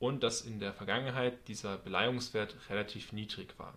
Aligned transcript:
und 0.00 0.22
dass 0.22 0.40
in 0.40 0.58
der 0.58 0.72
Vergangenheit 0.72 1.46
dieser 1.46 1.76
Beleihungswert 1.76 2.56
relativ 2.68 3.12
niedrig 3.12 3.56
war. 3.58 3.74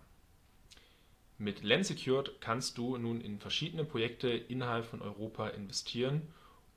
Mit 1.36 1.62
Lensecured 1.62 2.40
kannst 2.40 2.78
du 2.78 2.96
nun 2.96 3.20
in 3.20 3.38
verschiedene 3.38 3.84
Projekte 3.84 4.28
innerhalb 4.28 4.86
von 4.86 5.02
Europa 5.02 5.48
investieren 5.48 6.22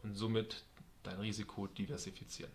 und 0.04 0.16
somit 0.16 0.66
dein 1.04 1.20
Risiko 1.20 1.68
diversifizieren. 1.68 2.52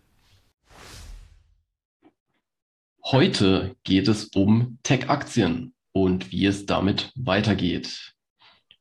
Heute 3.05 3.75
geht 3.85 4.09
es 4.09 4.27
um 4.27 4.79
Tech-Aktien 4.83 5.75
und 5.93 6.31
wie 6.31 6.47
es 6.47 6.67
damit 6.67 7.13
weitergeht. 7.17 8.15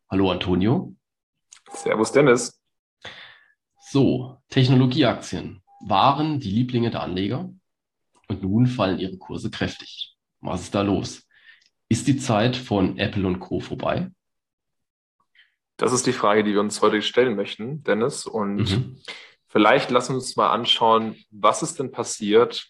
Hallo 0.10 0.32
Antonio. 0.32 0.94
Servus 1.72 2.12
Dennis. 2.12 2.62
So, 3.80 4.42
Technologieaktien 4.50 5.62
waren 5.86 6.40
die 6.40 6.52
Lieblinge 6.52 6.92
der 6.92 7.02
Anleger 7.04 7.54
und 8.32 8.44
nun 8.44 8.66
fallen 8.66 8.98
ihre 8.98 9.18
Kurse 9.18 9.52
kräftig. 9.52 10.16
Was 10.40 10.62
ist 10.62 10.76
da 10.76 10.82
los? 10.82 11.28
Ist 11.90 12.08
die 12.08 12.18
Zeit 12.18 12.56
von 12.56 12.98
Apple 12.98 13.28
und 13.28 13.40
Co. 13.40 13.60
vorbei? 13.60 14.10
Das 15.76 15.92
ist 15.92 16.08
die 16.08 16.14
Frage, 16.14 16.46
die 16.46 16.54
wir 16.54 16.62
uns 16.62 16.82
heute 16.82 17.02
stellen 17.02 17.36
möchten, 17.36 17.84
Dennis. 17.84 18.26
Und 18.26 18.72
mhm. 18.72 19.02
vielleicht 19.48 19.92
lassen 19.92 20.14
wir 20.14 20.20
uns 20.20 20.38
mal 20.38 20.50
anschauen, 20.50 21.18
was 21.30 21.62
ist 21.62 21.80
denn 21.80 21.92
passiert? 21.92 22.68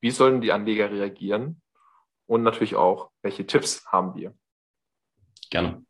Wie 0.00 0.10
sollen 0.10 0.40
die 0.40 0.50
Anleger 0.50 0.90
reagieren? 0.90 1.62
Und 2.26 2.42
natürlich 2.42 2.74
auch, 2.74 3.10
welche 3.22 3.46
Tipps 3.46 3.86
haben 3.86 4.16
wir? 4.16 4.34
Gerne. 5.50 5.86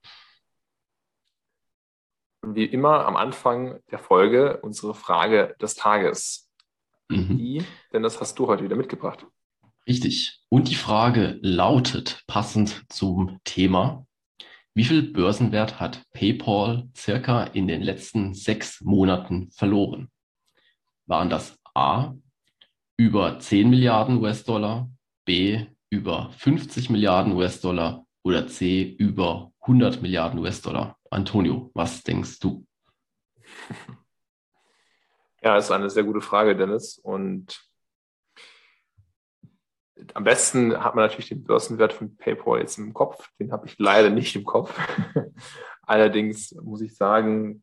Wie 2.42 2.66
immer 2.66 3.06
am 3.06 3.16
Anfang 3.16 3.80
der 3.90 3.98
Folge 3.98 4.58
unsere 4.60 4.94
Frage 4.94 5.56
des 5.60 5.74
Tages. 5.74 6.47
Mhm. 7.08 7.38
Die, 7.38 7.62
denn 7.92 8.02
das 8.02 8.20
hast 8.20 8.38
du 8.38 8.46
heute 8.46 8.64
wieder 8.64 8.76
mitgebracht. 8.76 9.26
Richtig. 9.86 10.40
Und 10.50 10.68
die 10.68 10.74
Frage 10.74 11.38
lautet, 11.40 12.22
passend 12.26 12.84
zum 12.88 13.40
Thema, 13.44 14.06
wie 14.74 14.84
viel 14.84 15.02
Börsenwert 15.02 15.80
hat 15.80 16.04
PayPal 16.12 16.88
circa 16.94 17.44
in 17.44 17.66
den 17.66 17.82
letzten 17.82 18.34
sechs 18.34 18.80
Monaten 18.82 19.50
verloren? 19.50 20.10
Waren 21.06 21.30
das 21.30 21.58
A, 21.74 22.14
über 22.96 23.38
10 23.40 23.70
Milliarden 23.70 24.18
US-Dollar, 24.18 24.90
B, 25.24 25.66
über 25.90 26.30
50 26.32 26.90
Milliarden 26.90 27.32
US-Dollar 27.32 28.06
oder 28.22 28.46
C, 28.46 28.82
über 28.82 29.52
100 29.62 30.02
Milliarden 30.02 30.38
US-Dollar? 30.38 30.96
Antonio, 31.10 31.70
was 31.74 32.02
denkst 32.02 32.38
du? 32.40 32.66
Ja, 35.42 35.56
ist 35.56 35.70
eine 35.70 35.90
sehr 35.90 36.04
gute 36.04 36.20
Frage, 36.20 36.56
Dennis. 36.56 36.98
Und 36.98 37.68
am 40.14 40.24
besten 40.24 40.82
hat 40.82 40.94
man 40.94 41.04
natürlich 41.04 41.28
den 41.28 41.44
Börsenwert 41.44 41.92
von 41.92 42.16
PayPal 42.16 42.60
jetzt 42.60 42.78
im 42.78 42.94
Kopf. 42.94 43.30
Den 43.38 43.52
habe 43.52 43.66
ich 43.66 43.78
leider 43.78 44.10
nicht 44.10 44.34
im 44.36 44.44
Kopf. 44.44 44.78
Allerdings 45.82 46.52
muss 46.62 46.80
ich 46.80 46.96
sagen, 46.96 47.62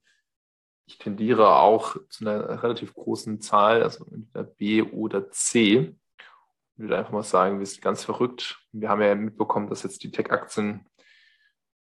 ich 0.88 0.98
tendiere 0.98 1.56
auch 1.56 1.98
zu 2.10 2.26
einer 2.26 2.64
relativ 2.64 2.94
großen 2.94 3.42
Zahl, 3.42 3.84
also 3.84 4.06
entweder 4.06 4.44
B 4.44 4.82
oder 4.82 5.32
C. 5.32 5.96
Ich 6.18 6.80
würde 6.80 6.98
einfach 6.98 7.12
mal 7.12 7.24
sagen, 7.24 7.60
wir 7.60 7.66
sind 7.66 7.82
ganz 7.82 8.04
verrückt. 8.04 8.60
Wir 8.72 8.90
haben 8.90 9.02
ja 9.02 9.16
mitbekommen, 9.16 9.70
dass 9.70 9.84
jetzt 9.84 10.04
die 10.04 10.12
Tech-Aktien 10.12 10.86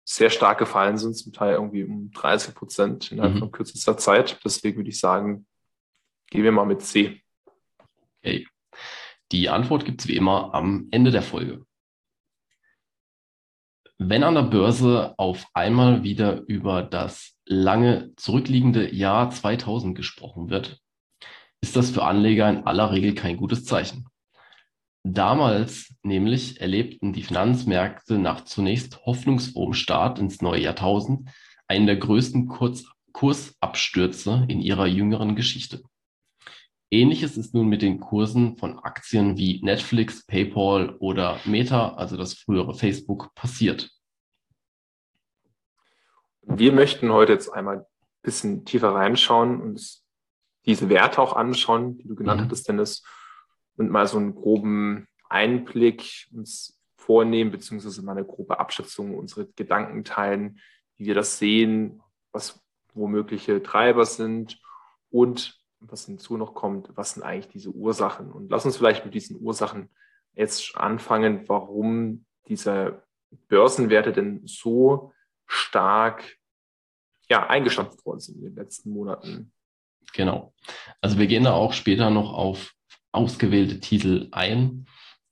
sehr 0.07 0.29
stark 0.29 0.59
gefallen 0.59 0.97
sind, 0.97 1.15
zum 1.15 1.33
Teil 1.33 1.55
irgendwie 1.55 1.83
um 1.83 2.11
30 2.11 2.55
Prozent 2.55 3.11
innerhalb 3.11 3.35
mhm. 3.35 3.39
von 3.39 3.51
kürzester 3.51 3.97
Zeit. 3.97 4.39
Deswegen 4.43 4.77
würde 4.77 4.89
ich 4.89 4.99
sagen, 4.99 5.47
Gehen 6.29 6.43
wir 6.43 6.51
mal 6.51 6.65
mit 6.65 6.81
C. 6.81 7.21
Okay. 8.19 8.47
Die 9.31 9.49
Antwort 9.49 9.85
gibt 9.85 10.01
es 10.01 10.07
wie 10.07 10.15
immer 10.15 10.53
am 10.53 10.87
Ende 10.91 11.11
der 11.11 11.21
Folge. 11.21 11.65
Wenn 13.97 14.23
an 14.23 14.35
der 14.35 14.43
Börse 14.43 15.13
auf 15.17 15.47
einmal 15.53 16.03
wieder 16.03 16.41
über 16.47 16.83
das 16.83 17.37
lange 17.45 18.13
zurückliegende 18.17 18.93
Jahr 18.93 19.29
2000 19.29 19.95
gesprochen 19.95 20.49
wird, 20.49 20.81
ist 21.61 21.75
das 21.75 21.91
für 21.91 22.03
Anleger 22.03 22.49
in 22.49 22.67
aller 22.67 22.91
Regel 22.91 23.15
kein 23.15 23.37
gutes 23.37 23.63
Zeichen. 23.63 24.05
Damals 25.03 25.95
nämlich 26.03 26.59
erlebten 26.59 27.13
die 27.13 27.23
Finanzmärkte 27.23 28.17
nach 28.17 28.43
zunächst 28.43 29.05
hoffnungsfrohem 29.05 29.73
Start 29.73 30.19
ins 30.19 30.41
neue 30.41 30.61
Jahrtausend 30.61 31.29
einen 31.67 31.85
der 31.85 31.97
größten 31.97 32.47
Kurz 32.47 32.85
Kursabstürze 33.13 34.45
in 34.49 34.59
ihrer 34.59 34.87
jüngeren 34.87 35.35
Geschichte. 35.35 35.83
Ähnliches 36.95 37.35
ist 37.35 37.53
nun 37.53 37.67
mit 37.67 37.81
den 37.81 37.99
Kursen 37.99 38.55
von 38.55 38.79
Aktien 38.79 39.35
wie 39.35 39.61
Netflix, 39.61 40.25
PayPal 40.25 40.95
oder 40.99 41.41
Meta, 41.43 41.95
also 41.95 42.15
das 42.15 42.35
frühere 42.35 42.73
Facebook, 42.73 43.35
passiert. 43.35 43.91
Wir 46.43 46.71
möchten 46.71 47.11
heute 47.11 47.33
jetzt 47.33 47.49
einmal 47.49 47.79
ein 47.79 47.85
bisschen 48.21 48.63
tiefer 48.63 48.93
reinschauen 48.93 49.61
und 49.61 49.99
diese 50.65 50.87
Werte 50.87 51.21
auch 51.21 51.35
anschauen, 51.35 51.97
die 51.97 52.07
du 52.07 52.15
genannt 52.15 52.39
mhm. 52.39 52.45
hattest, 52.45 52.69
Dennis, 52.69 53.03
und 53.75 53.91
mal 53.91 54.07
so 54.07 54.17
einen 54.17 54.33
groben 54.33 55.09
Einblick 55.27 56.29
uns 56.31 56.79
vornehmen, 56.95 57.51
beziehungsweise 57.51 58.03
mal 58.03 58.13
eine 58.13 58.25
grobe 58.25 58.57
Abschätzung, 58.57 59.15
unsere 59.17 59.47
Gedanken 59.47 60.05
teilen, 60.05 60.61
wie 60.95 61.07
wir 61.07 61.13
das 61.13 61.39
sehen, 61.39 62.01
was 62.31 62.63
womögliche 62.93 63.61
Treiber 63.61 64.05
sind 64.05 64.61
und 65.09 65.59
was 65.91 66.05
hinzu 66.05 66.37
noch 66.37 66.53
kommt, 66.53 66.89
was 66.95 67.13
sind 67.13 67.23
eigentlich 67.23 67.51
diese 67.51 67.69
Ursachen? 67.69 68.31
Und 68.31 68.49
lass 68.49 68.65
uns 68.65 68.77
vielleicht 68.77 69.05
mit 69.05 69.13
diesen 69.13 69.39
Ursachen 69.41 69.89
jetzt 70.33 70.77
anfangen, 70.77 71.47
warum 71.47 72.25
diese 72.47 73.03
Börsenwerte 73.47 74.13
denn 74.13 74.41
so 74.45 75.13
stark 75.47 76.37
ja, 77.29 77.47
eingestampft 77.47 78.05
worden 78.05 78.19
sind 78.19 78.37
in 78.37 78.43
den 78.43 78.55
letzten 78.55 78.91
Monaten. 78.91 79.51
Genau. 80.13 80.53
Also 81.01 81.17
wir 81.17 81.27
gehen 81.27 81.43
da 81.43 81.53
auch 81.53 81.73
später 81.73 82.09
noch 82.09 82.33
auf 82.33 82.73
ausgewählte 83.11 83.79
Titel 83.79 84.27
ein. 84.31 84.85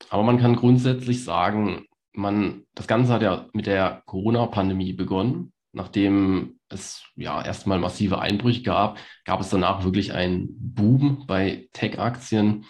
Aber 0.10 0.24
man 0.24 0.39
kann 0.39 0.56
grundsätzlich 0.56 1.24
sagen, 1.24 1.86
man, 2.13 2.66
das 2.75 2.88
Ganze 2.88 3.13
hat 3.13 3.22
ja 3.22 3.48
mit 3.54 3.68
der 3.68 4.04
Corona-Pandemie 4.06 4.94
begonnen, 4.94 5.54
nachdem 5.72 6.60
es 6.74 7.04
ja 7.16 7.44
erstmal 7.44 7.80
massive 7.80 8.20
Einbrüche 8.20 8.64
gab, 8.64 9.00
gab 9.25 9.40
es 9.42 9.50
danach 9.50 9.84
wirklich 9.84 10.14
einen 10.14 10.50
Boom 10.60 11.25
bei 11.28 11.70
Tech-Aktien. 11.74 12.66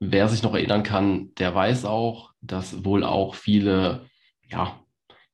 Wer 0.00 0.28
sich 0.28 0.42
noch 0.42 0.54
erinnern 0.54 0.82
kann, 0.82 1.34
der 1.36 1.54
weiß 1.54 1.84
auch, 1.84 2.32
dass 2.40 2.84
wohl 2.84 3.04
auch 3.04 3.34
viele, 3.34 4.06
ja, 4.42 4.80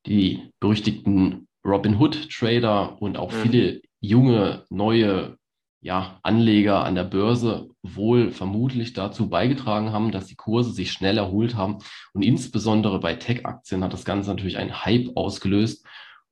die 0.07 0.51
berüchtigten 0.61 1.49
Robin 1.65 1.99
Hood 1.99 2.31
Trader 2.31 3.01
und 3.01 3.17
auch 3.17 3.33
mhm. 3.33 3.37
viele 3.37 3.83
junge, 4.01 4.65
neue 4.69 5.37
ja, 5.83 6.21
Anleger 6.23 6.85
an 6.85 6.95
der 6.95 7.05
Börse 7.05 7.69
wohl 7.83 8.31
vermutlich 8.31 8.93
dazu 8.93 9.29
beigetragen 9.29 9.93
haben, 9.93 10.13
dass 10.13 10.27
die 10.27 10.37
Kurse 10.37 10.73
sich 10.73 10.93
schnell 10.93 11.19
erholt 11.19 11.57
haben. 11.57 11.79
Und 12.13 12.23
insbesondere 12.23 13.01
bei 13.01 13.15
Tech-Aktien 13.15 13.83
hat 13.83 13.93
das 13.93 14.05
Ganze 14.05 14.31
natürlich 14.31 14.59
einen 14.59 14.85
Hype 14.85 15.17
ausgelöst. 15.17 15.85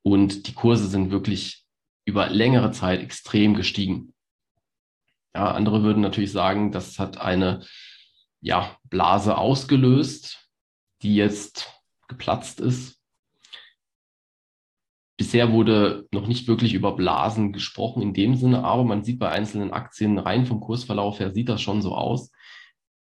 Und 0.02 0.46
die 0.46 0.54
Kurse 0.54 0.86
sind 0.86 1.10
wirklich 1.10 1.59
über 2.10 2.28
längere 2.28 2.72
Zeit 2.72 3.00
extrem 3.00 3.54
gestiegen. 3.54 4.12
Ja, 5.32 5.52
andere 5.52 5.84
würden 5.84 6.02
natürlich 6.02 6.32
sagen, 6.32 6.72
das 6.72 6.98
hat 6.98 7.18
eine 7.18 7.64
ja, 8.40 8.76
Blase 8.82 9.38
ausgelöst, 9.38 10.50
die 11.02 11.14
jetzt 11.14 11.72
geplatzt 12.08 12.60
ist. 12.60 12.98
Bisher 15.16 15.52
wurde 15.52 16.08
noch 16.10 16.26
nicht 16.26 16.48
wirklich 16.48 16.74
über 16.74 16.96
Blasen 16.96 17.52
gesprochen 17.52 18.02
in 18.02 18.12
dem 18.12 18.34
Sinne, 18.34 18.64
aber 18.64 18.82
man 18.82 19.04
sieht 19.04 19.20
bei 19.20 19.28
einzelnen 19.28 19.72
Aktien 19.72 20.18
rein 20.18 20.46
vom 20.46 20.58
Kursverlauf 20.60 21.20
her 21.20 21.30
sieht 21.30 21.48
das 21.48 21.62
schon 21.62 21.80
so 21.80 21.94
aus. 21.94 22.32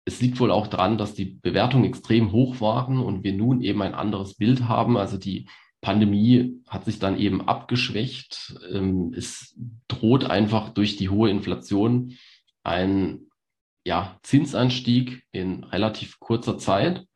Es 0.06 0.23
liegt 0.23 0.41
wohl 0.41 0.51
auch 0.51 0.69
daran, 0.69 0.97
dass 0.97 1.12
die 1.12 1.27
Bewertungen 1.27 1.85
extrem 1.85 2.33
hoch 2.33 2.61
waren 2.62 3.01
und 3.01 3.23
wir 3.23 3.35
nun 3.35 3.61
eben 3.61 3.83
ein 3.83 3.95
anderes 3.95 4.37
Bild 4.37 4.67
haben. 4.67 4.97
Also 4.97 5.19
die 5.19 5.47
Pandemie 5.85 6.63
hat 6.67 6.87
sich 6.87 6.99
dann 6.99 7.19
eben 7.19 7.47
abgeschwächt. 7.47 8.59
Ähm, 8.73 9.13
es 9.15 9.55
droht 9.87 10.25
einfach 10.25 10.71
durch 10.71 10.97
die 10.97 11.11
hohe 11.11 11.29
Inflation 11.29 12.17
ein 12.63 13.27
ja, 13.85 14.19
Zinsanstieg 14.23 15.25
in 15.31 15.63
relativ 15.65 16.19
kurzer 16.19 16.57
Zeit. 16.57 17.07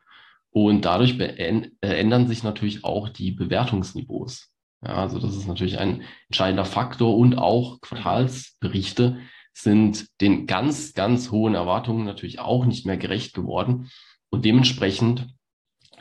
Und 0.51 0.85
dadurch 0.85 1.19
äh, 1.19 1.71
ändern 1.81 2.29
sich 2.29 2.43
natürlich 2.43 2.85
auch 2.85 3.09
die 3.09 3.33
Bewertungsniveaus. 3.33 4.53
Ja, 4.85 4.97
also 4.97 5.19
das 5.19 5.35
ist 5.35 5.49
natürlich 5.49 5.79
ein 5.79 6.03
entscheidender 6.29 6.67
Faktor 6.67 7.17
und 7.17 7.37
auch 7.39 7.81
Quartalsberichte 7.81 9.19
sind 9.53 10.07
den 10.21 10.47
ganz, 10.47 10.93
ganz 10.93 11.31
hohen 11.31 11.55
Erwartungen 11.55 12.05
natürlich 12.05 12.39
auch 12.39 12.67
nicht 12.67 12.85
mehr 12.85 12.99
gerecht 12.99 13.35
geworden. 13.35 13.91
Und 14.31 14.45
dementsprechend, 14.45 15.27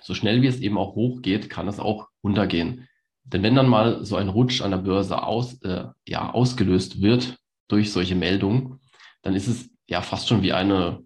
so 0.08 0.14
schnell 0.14 0.42
wie 0.42 0.48
es 0.48 0.60
eben 0.60 0.78
auch 0.78 0.96
hochgeht, 0.96 1.50
kann 1.50 1.68
es 1.68 1.80
auch 1.80 2.08
runtergehen. 2.24 2.88
Denn 3.24 3.44
wenn 3.44 3.56
dann 3.56 3.68
mal 3.68 4.06
so 4.06 4.16
ein 4.16 4.30
Rutsch 4.30 4.62
an 4.62 4.72
der 4.72 4.78
Börse 4.78 5.22
aus, 5.22 5.62
äh, 5.62 5.86
ja, 6.08 6.32
ausgelöst 6.32 7.02
wird 7.02 7.38
durch 7.68 7.92
solche 7.92 8.16
Meldungen, 8.16 8.80
dann 9.22 9.36
ist 9.36 9.48
es 9.48 9.70
ja 9.88 10.02
fast 10.02 10.30
schon 10.30 10.42
wie 10.42 10.54
eine 10.54 11.04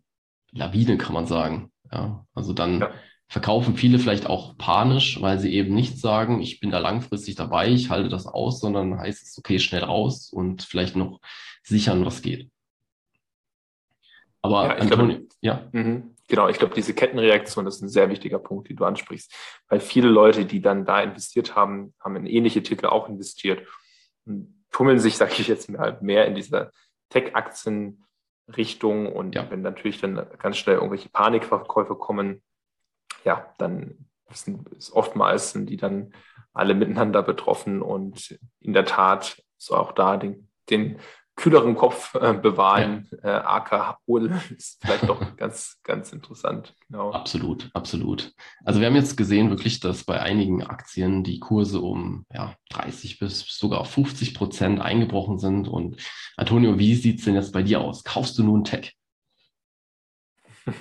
Lawine, 0.51 0.97
kann 0.97 1.13
man 1.13 1.25
sagen. 1.25 1.71
Ja, 1.91 2.25
also 2.33 2.53
dann 2.53 2.81
ja 2.81 2.91
verkaufen 3.31 3.77
viele 3.77 3.97
vielleicht 3.97 4.25
auch 4.25 4.57
panisch, 4.57 5.21
weil 5.21 5.39
sie 5.39 5.53
eben 5.53 5.73
nicht 5.73 5.97
sagen, 5.97 6.41
ich 6.41 6.59
bin 6.59 6.69
da 6.69 6.79
langfristig 6.79 7.35
dabei, 7.35 7.69
ich 7.69 7.89
halte 7.89 8.09
das 8.09 8.27
aus, 8.27 8.59
sondern 8.59 8.99
heißt 8.99 9.25
es, 9.25 9.37
okay, 9.37 9.57
schnell 9.57 9.85
raus 9.85 10.33
und 10.33 10.63
vielleicht 10.63 10.97
noch 10.97 11.21
sichern, 11.63 12.05
was 12.05 12.21
geht. 12.21 12.51
Aber 14.41 14.65
ja, 14.65 14.75
Antonio, 14.75 15.15
glaube, 15.15 15.27
ja. 15.39 15.69
Mhm. 15.71 16.10
Genau, 16.31 16.47
ich 16.47 16.57
glaube, 16.59 16.73
diese 16.73 16.93
Kettenreaktion 16.93 17.67
ist 17.67 17.81
ein 17.81 17.89
sehr 17.89 18.09
wichtiger 18.09 18.39
Punkt, 18.39 18.69
den 18.69 18.77
du 18.77 18.85
ansprichst, 18.85 19.35
weil 19.67 19.81
viele 19.81 20.07
Leute, 20.07 20.45
die 20.45 20.61
dann 20.61 20.85
da 20.85 21.01
investiert 21.01 21.57
haben, 21.57 21.93
haben 21.99 22.15
in 22.15 22.25
ähnliche 22.25 22.63
Titel 22.63 22.85
auch 22.85 23.09
investiert 23.09 23.67
und 24.25 24.63
tummeln 24.71 24.97
sich, 24.97 25.17
sage 25.17 25.33
ich 25.39 25.49
jetzt 25.49 25.69
mal, 25.69 25.97
mehr 25.99 26.27
in 26.27 26.35
dieser 26.35 26.71
Tech-Aktien-Richtung. 27.09 29.11
Und 29.11 29.35
ja. 29.35 29.51
wenn 29.51 29.61
natürlich 29.61 29.99
dann 29.99 30.25
ganz 30.39 30.55
schnell 30.55 30.75
irgendwelche 30.75 31.09
Panikverkäufe 31.09 31.95
kommen, 31.95 32.41
ja, 33.25 33.53
dann 33.57 34.07
ist 34.29 34.49
oftmals 34.93 35.51
sind 35.51 35.69
die 35.69 35.75
dann 35.75 36.13
alle 36.53 36.75
miteinander 36.75 37.23
betroffen. 37.23 37.81
Und 37.81 38.39
in 38.61 38.71
der 38.71 38.85
Tat 38.85 39.43
so 39.57 39.75
auch 39.75 39.91
da 39.91 40.15
den, 40.15 40.47
den 40.69 40.97
kühleren 41.41 41.75
Kopf 41.75 42.13
äh, 42.15 42.33
bewahren. 42.33 43.09
Ja. 43.23 43.39
Äh, 43.39 43.43
AK 43.43 43.97
Hohl 44.07 44.31
ist 44.55 44.79
vielleicht 44.81 45.09
doch 45.09 45.19
ganz, 45.37 45.79
ganz 45.83 46.13
interessant. 46.13 46.75
Genau. 46.87 47.11
Absolut, 47.11 47.69
absolut. 47.73 48.31
Also 48.63 48.79
wir 48.79 48.87
haben 48.87 48.95
jetzt 48.95 49.17
gesehen 49.17 49.49
wirklich, 49.49 49.79
dass 49.79 50.03
bei 50.03 50.21
einigen 50.21 50.63
Aktien 50.63 51.23
die 51.23 51.39
Kurse 51.39 51.81
um 51.81 52.25
ja, 52.31 52.55
30 52.69 53.19
bis 53.19 53.39
sogar 53.47 53.83
50 53.83 54.35
Prozent 54.35 54.79
eingebrochen 54.79 55.39
sind. 55.39 55.67
Und 55.67 55.97
Antonio, 56.37 56.77
wie 56.77 56.93
sieht 56.95 57.19
es 57.19 57.25
denn 57.25 57.35
jetzt 57.35 57.53
bei 57.53 57.63
dir 57.63 57.81
aus? 57.81 58.03
Kaufst 58.03 58.37
du 58.37 58.43
nun 58.43 58.63
Tech? 58.63 58.93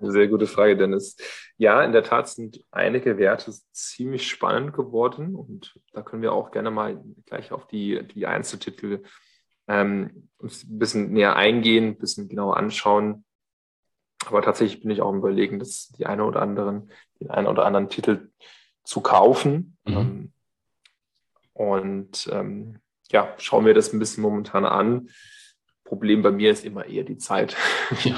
Sehr 0.00 0.28
gute 0.28 0.46
Frage, 0.46 0.76
Dennis. 0.76 1.16
Ja, 1.56 1.82
in 1.82 1.92
der 1.92 2.02
Tat 2.02 2.28
sind 2.28 2.62
einige 2.70 3.16
Werte 3.16 3.50
ziemlich 3.72 4.28
spannend 4.28 4.74
geworden 4.74 5.34
und 5.34 5.80
da 5.92 6.02
können 6.02 6.20
wir 6.20 6.32
auch 6.32 6.50
gerne 6.50 6.70
mal 6.70 7.02
gleich 7.24 7.50
auf 7.50 7.66
die, 7.66 8.06
die 8.08 8.26
Einzeltitel 8.26 9.04
ähm, 9.68 10.28
uns 10.38 10.64
ein 10.64 10.78
bisschen 10.78 11.12
näher 11.12 11.36
eingehen, 11.36 11.88
ein 11.88 11.98
bisschen 11.98 12.28
genauer 12.28 12.56
anschauen. 12.56 13.24
Aber 14.26 14.42
tatsächlich 14.42 14.82
bin 14.82 14.90
ich 14.90 15.02
auch 15.02 15.12
im 15.12 15.18
Überlegen, 15.18 15.58
dass 15.58 15.88
die 15.88 16.06
eine 16.06 16.24
oder 16.24 16.42
anderen, 16.42 16.90
den 17.20 17.30
einen 17.30 17.46
oder 17.46 17.64
anderen 17.64 17.88
Titel 17.88 18.30
zu 18.84 19.00
kaufen. 19.00 19.76
Mhm. 19.84 19.96
Ähm, 19.96 20.32
und 21.52 22.28
ähm, 22.32 22.80
ja, 23.10 23.34
schauen 23.38 23.64
wir 23.64 23.74
das 23.74 23.92
ein 23.92 23.98
bisschen 23.98 24.22
momentan 24.22 24.64
an. 24.64 25.08
Problem 25.84 26.22
bei 26.22 26.32
mir 26.32 26.50
ist 26.50 26.64
immer 26.64 26.86
eher 26.86 27.04
die 27.04 27.18
Zeit, 27.18 27.56
ja. 28.04 28.16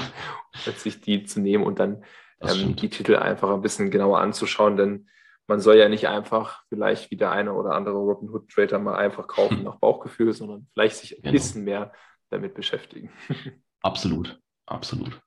sich 0.75 1.01
die 1.01 1.23
zu 1.23 1.39
nehmen 1.39 1.63
und 1.63 1.79
dann 1.79 2.03
ähm, 2.41 2.75
die 2.75 2.89
Titel 2.89 3.15
einfach 3.15 3.51
ein 3.51 3.61
bisschen 3.61 3.91
genauer 3.91 4.19
anzuschauen, 4.19 4.75
denn 4.75 5.09
man 5.49 5.59
soll 5.59 5.77
ja 5.77 5.89
nicht 5.89 6.07
einfach 6.07 6.63
vielleicht 6.69 7.09
wie 7.09 7.17
der 7.17 7.31
eine 7.31 7.53
oder 7.53 7.71
andere 7.71 7.95
Robin 7.95 8.29
Hood 8.29 8.49
Trader 8.49 8.77
mal 8.77 8.95
einfach 8.95 9.27
kaufen 9.27 9.63
nach 9.63 9.77
Bauchgefühl, 9.79 10.31
sondern 10.31 10.67
vielleicht 10.73 10.97
sich 10.97 11.17
ein 11.17 11.23
genau. 11.23 11.33
bisschen 11.33 11.63
mehr 11.63 11.91
damit 12.29 12.53
beschäftigen. 12.53 13.11
Absolut, 13.81 14.37
absolut. 14.65 15.21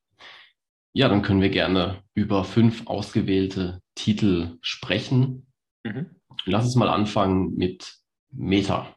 Ja, 0.92 1.08
dann 1.08 1.22
können 1.22 1.40
wir 1.40 1.48
gerne 1.48 2.02
über 2.12 2.44
fünf 2.44 2.86
ausgewählte 2.86 3.80
Titel 3.94 4.58
sprechen. 4.60 5.50
Mhm. 5.84 6.16
Lass 6.44 6.66
uns 6.66 6.76
mal 6.76 6.90
anfangen 6.90 7.54
mit 7.56 7.96
Meta, 8.30 8.94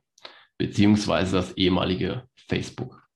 beziehungsweise 0.57 1.38
das 1.38 1.54
ehemalige 1.54 2.28
Facebook. 2.36 3.07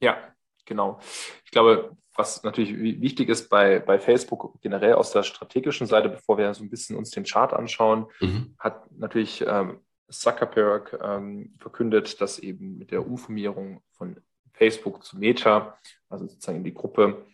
Ja, 0.00 0.34
genau. 0.64 1.00
Ich 1.44 1.50
glaube, 1.50 1.98
was 2.14 2.42
natürlich 2.42 3.00
wichtig 3.00 3.28
ist 3.28 3.48
bei, 3.48 3.78
bei 3.78 3.98
Facebook 3.98 4.60
generell 4.60 4.94
aus 4.94 5.12
der 5.12 5.22
strategischen 5.22 5.86
Seite, 5.86 6.08
bevor 6.08 6.38
wir 6.38 6.52
so 6.54 6.62
ein 6.62 6.70
bisschen 6.70 6.96
uns 6.96 7.10
den 7.10 7.24
Chart 7.24 7.52
anschauen, 7.52 8.06
mhm. 8.20 8.54
hat 8.58 8.90
natürlich 8.92 9.44
ähm, 9.46 9.80
Zuckerberg 10.10 10.98
ähm, 11.02 11.54
verkündet, 11.58 12.20
dass 12.20 12.38
eben 12.38 12.78
mit 12.78 12.90
der 12.90 13.06
Umformierung 13.06 13.82
von 13.92 14.16
Facebook 14.52 15.02
zu 15.02 15.18
Meta, 15.18 15.78
also 16.08 16.26
sozusagen 16.26 16.58
in 16.58 16.64
die 16.64 16.74
Gruppe, 16.74 17.24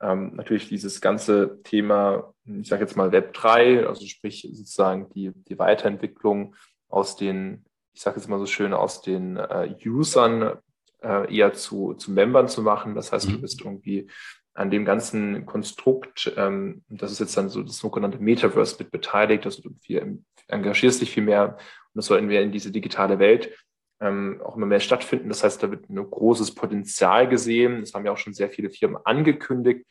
ähm, 0.00 0.36
natürlich 0.36 0.68
dieses 0.68 1.00
ganze 1.00 1.60
Thema, 1.64 2.32
ich 2.44 2.68
sage 2.68 2.82
jetzt 2.82 2.96
mal 2.96 3.10
Web 3.10 3.34
3, 3.34 3.86
also 3.86 4.06
sprich 4.06 4.48
sozusagen 4.52 5.10
die, 5.10 5.32
die 5.34 5.58
Weiterentwicklung 5.58 6.54
aus 6.88 7.16
den, 7.16 7.64
ich 7.92 8.00
sage 8.00 8.18
jetzt 8.18 8.28
mal 8.28 8.38
so 8.38 8.46
schön, 8.46 8.72
aus 8.72 9.02
den 9.02 9.36
äh, 9.36 9.74
Usern 9.84 10.58
äh, 11.02 11.34
eher 11.34 11.52
zu, 11.52 11.94
zu 11.94 12.12
Membern 12.12 12.48
zu 12.48 12.62
machen. 12.62 12.94
Das 12.94 13.12
heißt, 13.12 13.28
mhm. 13.28 13.32
du 13.34 13.40
bist 13.42 13.60
irgendwie 13.60 14.08
an 14.54 14.70
dem 14.70 14.84
ganzen 14.84 15.46
Konstrukt, 15.46 16.32
ähm, 16.36 16.82
das 16.88 17.12
ist 17.12 17.20
jetzt 17.20 17.36
dann 17.36 17.48
so 17.48 17.62
das 17.62 17.78
sogenannte 17.78 18.18
Metaverse 18.18 18.76
mit 18.80 18.90
beteiligt, 18.90 19.46
also 19.46 19.62
du 19.62 19.70
viel, 19.80 20.24
engagierst 20.48 21.00
dich 21.00 21.12
viel 21.12 21.22
mehr 21.22 21.50
und 21.50 21.56
das 21.94 22.06
sollten 22.06 22.28
wir 22.28 22.42
in 22.42 22.50
diese 22.50 22.72
digitale 22.72 23.20
Welt 23.20 23.56
ähm, 24.00 24.40
auch 24.44 24.56
immer 24.56 24.66
mehr 24.66 24.80
stattfinden. 24.80 25.28
Das 25.28 25.44
heißt, 25.44 25.62
da 25.62 25.70
wird 25.70 25.88
ein 25.88 25.96
großes 25.96 26.54
Potenzial 26.54 27.28
gesehen. 27.28 27.80
Das 27.80 27.94
haben 27.94 28.04
ja 28.04 28.12
auch 28.12 28.18
schon 28.18 28.34
sehr 28.34 28.50
viele 28.50 28.70
Firmen 28.70 28.98
angekündigt, 29.04 29.86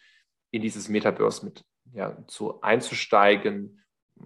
in 0.51 0.61
dieses 0.61 0.89
Metaverse 0.89 1.45
mit 1.45 1.63
ja, 1.93 2.17
zu 2.27 2.61
einzusteigen, 2.61 3.83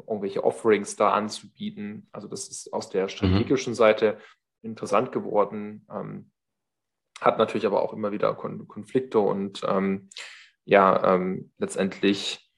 irgendwelche 0.08 0.44
Offerings 0.44 0.96
da 0.96 1.12
anzubieten. 1.12 2.08
Also 2.12 2.28
das 2.28 2.48
ist 2.48 2.74
aus 2.74 2.90
der 2.90 3.04
mhm. 3.04 3.10
strategischen. 3.10 3.76
Seite 3.76 4.18
interessant 4.62 5.12
geworden. 5.12 5.86
Ähm, 5.92 6.32
hat 7.22 7.38
natürlich 7.38 7.68
aber 7.68 7.82
auch 7.84 7.94
immer 7.94 8.12
wieder 8.12 8.34
Kon 8.34 8.68
Konflikte 8.68 9.20
und 9.20 9.62
ähm, 9.68 10.10
ja, 10.66 11.16
ähm, 11.16 11.52
letztendlich 11.60 12.52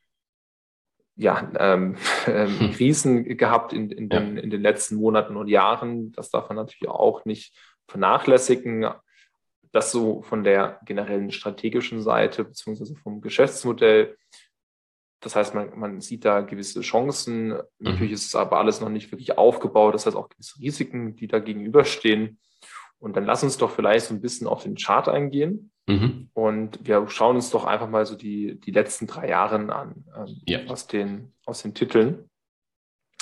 ja, 1.16 1.52
ähm, 1.58 1.98
ähm, 2.28 2.60
hm. 2.60 2.72
Krisen 2.72 3.38
gehabt 3.38 3.74
in, 3.74 3.92
in, 3.92 4.10
den, 4.10 4.38
in 4.38 4.50
den 4.50 4.62
letzten 4.62 4.96
Monaten 4.96 5.36
und 5.36 5.48
Jahren. 5.48 6.12
Das 6.14 6.32
darf 6.32 6.50
man 6.50 6.56
natürlich 6.56 6.90
auch 6.90 7.26
nicht 7.26 7.56
vernachlässigen. 7.88 8.88
Das 9.72 9.92
so 9.92 10.22
von 10.22 10.44
der 10.44 10.80
generellen 10.86 11.32
strategischen 11.32 12.02
Seite 12.02 12.46
beziehungsweise 12.46 12.96
vom 12.96 13.22
Geschäftsmodell. 13.22 14.18
Das 15.20 15.36
heißt, 15.36 15.56
man, 15.56 15.78
man 15.78 16.02
sieht 16.02 16.26
da 16.26 16.42
gewisse 16.42 16.82
Chancen. 16.82 17.50
Mhm. 17.50 17.62
Natürlich 17.80 18.14
ist 18.14 18.26
es 18.28 18.36
aber 18.36 18.60
alles 18.60 18.82
noch 18.82 18.90
nicht 18.90 19.12
wirklich 19.12 19.38
aufgebaut. 19.38 19.94
Das 19.94 20.06
heißt 20.06 20.16
auch 20.16 20.30
gewisse 20.30 20.60
Risiken, 20.60 21.16
die 21.16 21.28
da 21.28 21.40
gegenüberstehen. 21.40 22.40
Und 23.04 23.18
dann 23.18 23.26
lass 23.26 23.44
uns 23.44 23.58
doch 23.58 23.70
vielleicht 23.70 24.06
so 24.06 24.14
ein 24.14 24.22
bisschen 24.22 24.48
auf 24.48 24.64
den 24.64 24.76
Chart 24.76 25.10
eingehen. 25.10 25.72
Mhm. 25.88 26.30
Und 26.32 26.88
wir 26.88 27.06
schauen 27.10 27.36
uns 27.36 27.50
doch 27.50 27.66
einfach 27.66 27.90
mal 27.90 28.06
so 28.06 28.16
die, 28.16 28.58
die 28.62 28.72
letzten 28.72 29.08
drei 29.08 29.28
Jahre 29.28 29.56
an, 29.56 30.06
ähm, 30.16 30.42
ja. 30.48 30.60
aus, 30.68 30.88
den, 30.88 31.34
aus 31.46 31.62
den 31.62 31.74
Titeln. 31.74 32.30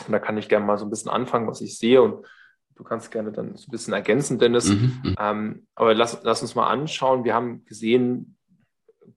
Und 0.05 0.11
da 0.11 0.19
kann 0.19 0.37
ich 0.37 0.49
gerne 0.49 0.67
mal 0.67 0.77
so 0.77 0.85
ein 0.85 0.91
bisschen 0.91 1.09
anfangen, 1.09 1.47
was 1.47 1.61
ich 1.61 1.79
sehe. 1.79 1.99
Und 1.99 2.27
du 2.75 2.83
kannst 2.83 3.09
gerne 3.09 3.31
dann 3.31 3.55
so 3.55 3.69
ein 3.69 3.71
bisschen 3.71 3.95
ergänzen, 3.95 4.37
Dennis. 4.37 4.69
Mhm. 4.69 5.01
mhm. 5.03 5.15
Ähm, 5.19 5.67
aber 5.73 5.95
lass, 5.95 6.21
lass 6.21 6.43
uns 6.43 6.53
mal 6.53 6.67
anschauen. 6.67 7.23
Wir 7.23 7.33
haben 7.33 7.65
gesehen, 7.65 8.37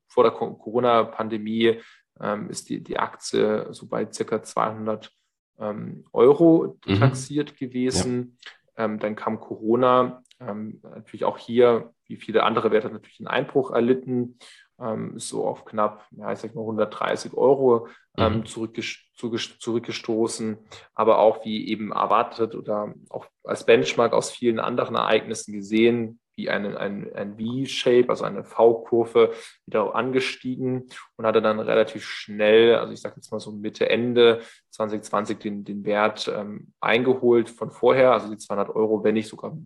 vor 0.06 0.24
der 0.24 0.32
Corona-Pandemie 0.32 1.78
ähm, 2.20 2.48
ist 2.48 2.70
die, 2.70 2.82
die 2.82 2.98
Aktie 2.98 3.66
so 3.74 3.86
bei 3.86 4.10
circa 4.10 4.42
200 4.42 5.12
ähm, 5.58 6.06
Euro 6.14 6.78
mhm. 6.86 7.00
taxiert 7.00 7.52
mhm. 7.52 7.56
gewesen. 7.56 8.38
Ja. 8.78 8.86
Ähm, 8.86 8.98
dann 8.98 9.14
kam 9.14 9.40
Corona 9.40 10.22
ähm, 10.46 10.80
natürlich 10.82 11.24
auch 11.24 11.38
hier, 11.38 11.92
wie 12.06 12.16
viele 12.16 12.42
andere 12.42 12.70
Werte, 12.70 12.90
natürlich 12.90 13.20
einen 13.20 13.28
Einbruch 13.28 13.70
erlitten. 13.70 14.38
ähm, 14.80 15.16
ist 15.16 15.28
so 15.28 15.46
auf 15.46 15.64
knapp, 15.64 16.06
ja, 16.10 16.32
ich 16.32 16.38
sag 16.38 16.54
mal 16.54 16.62
130 16.62 17.34
Euro 17.34 17.88
ähm, 18.18 18.38
mhm. 18.38 18.46
zurückgestoßen, 18.46 20.58
aber 20.94 21.18
auch 21.18 21.44
wie 21.44 21.68
eben 21.68 21.92
erwartet 21.92 22.54
oder 22.54 22.94
auch 23.10 23.26
als 23.44 23.66
Benchmark 23.66 24.12
aus 24.12 24.30
vielen 24.30 24.58
anderen 24.58 24.96
Ereignissen 24.96 25.52
gesehen, 25.52 26.20
wie 26.36 26.50
ein, 26.50 26.76
ein, 26.76 27.12
ein 27.14 27.38
V-Shape, 27.38 28.08
also 28.08 28.24
eine 28.24 28.44
V-Kurve, 28.44 29.32
wieder 29.66 29.94
angestiegen 29.94 30.88
und 31.16 31.26
hatte 31.26 31.40
dann 31.40 31.60
relativ 31.60 32.04
schnell, 32.04 32.76
also 32.76 32.92
ich 32.92 33.00
sage 33.00 33.16
jetzt 33.16 33.30
mal 33.30 33.40
so 33.40 33.52
Mitte, 33.52 33.88
Ende 33.88 34.40
2020 34.70 35.38
den, 35.38 35.64
den 35.64 35.84
Wert 35.84 36.30
ähm, 36.34 36.72
eingeholt 36.80 37.50
von 37.50 37.70
vorher, 37.70 38.12
also 38.12 38.30
die 38.30 38.38
200 38.38 38.74
Euro, 38.74 39.04
wenn 39.04 39.14
nicht 39.14 39.28
sogar 39.28 39.56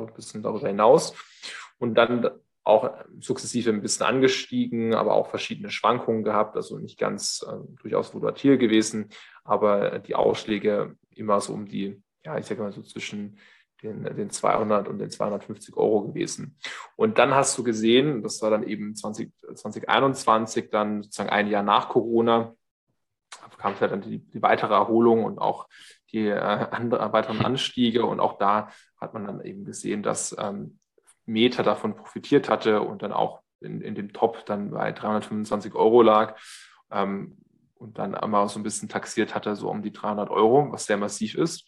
ein 0.00 0.14
bisschen 0.14 0.42
darüber 0.42 0.68
hinaus. 0.68 1.14
Und 1.78 1.94
dann 1.94 2.30
auch 2.64 2.90
sukzessive 3.20 3.70
ein 3.70 3.82
bisschen 3.82 4.06
angestiegen, 4.06 4.94
aber 4.94 5.14
auch 5.14 5.28
verschiedene 5.28 5.70
Schwankungen 5.70 6.24
gehabt, 6.24 6.56
also 6.56 6.78
nicht 6.78 6.98
ganz 6.98 7.44
äh, 7.46 7.56
durchaus 7.82 8.14
volatil 8.14 8.56
gewesen, 8.56 9.10
aber 9.44 9.98
die 9.98 10.14
Ausschläge 10.14 10.96
immer 11.10 11.40
so 11.40 11.52
um 11.52 11.66
die, 11.66 12.02
ja, 12.24 12.38
ich 12.38 12.46
sage 12.46 12.62
mal 12.62 12.72
so 12.72 12.82
zwischen 12.82 13.38
den, 13.82 14.04
den 14.04 14.30
200 14.30 14.88
und 14.88 14.98
den 14.98 15.10
250 15.10 15.76
Euro 15.76 16.08
gewesen. 16.08 16.56
Und 16.96 17.18
dann 17.18 17.34
hast 17.34 17.56
du 17.58 17.62
gesehen, 17.62 18.22
das 18.22 18.40
war 18.40 18.50
dann 18.50 18.66
eben 18.66 18.96
20, 18.96 19.30
2021, 19.54 20.70
dann 20.70 21.02
sozusagen 21.02 21.28
ein 21.28 21.48
Jahr 21.48 21.62
nach 21.62 21.90
Corona, 21.90 22.54
kam 23.58 23.74
dann 23.78 24.02
die, 24.02 24.18
die 24.18 24.42
weitere 24.42 24.74
Erholung 24.74 25.24
und 25.24 25.38
auch 25.38 25.68
die 26.14 26.28
äh, 26.28 26.38
andere, 26.38 27.12
weiteren 27.12 27.44
Anstiege. 27.44 28.06
Und 28.06 28.20
auch 28.20 28.38
da 28.38 28.68
hat 28.98 29.12
man 29.14 29.26
dann 29.26 29.40
eben 29.42 29.64
gesehen, 29.64 30.02
dass 30.02 30.34
ähm, 30.38 30.78
Meta 31.26 31.62
davon 31.62 31.96
profitiert 31.96 32.48
hatte 32.48 32.80
und 32.82 33.02
dann 33.02 33.12
auch 33.12 33.42
in, 33.60 33.80
in 33.80 33.94
dem 33.94 34.12
Top 34.12 34.46
dann 34.46 34.70
bei 34.70 34.92
325 34.92 35.74
Euro 35.74 36.02
lag 36.02 36.38
ähm, 36.90 37.38
und 37.74 37.98
dann 37.98 38.14
einmal 38.14 38.48
so 38.48 38.58
ein 38.58 38.62
bisschen 38.62 38.88
taxiert 38.88 39.34
hatte, 39.34 39.56
so 39.56 39.68
um 39.70 39.82
die 39.82 39.92
300 39.92 40.30
Euro, 40.30 40.70
was 40.70 40.86
sehr 40.86 40.96
massiv 40.96 41.34
ist. 41.34 41.66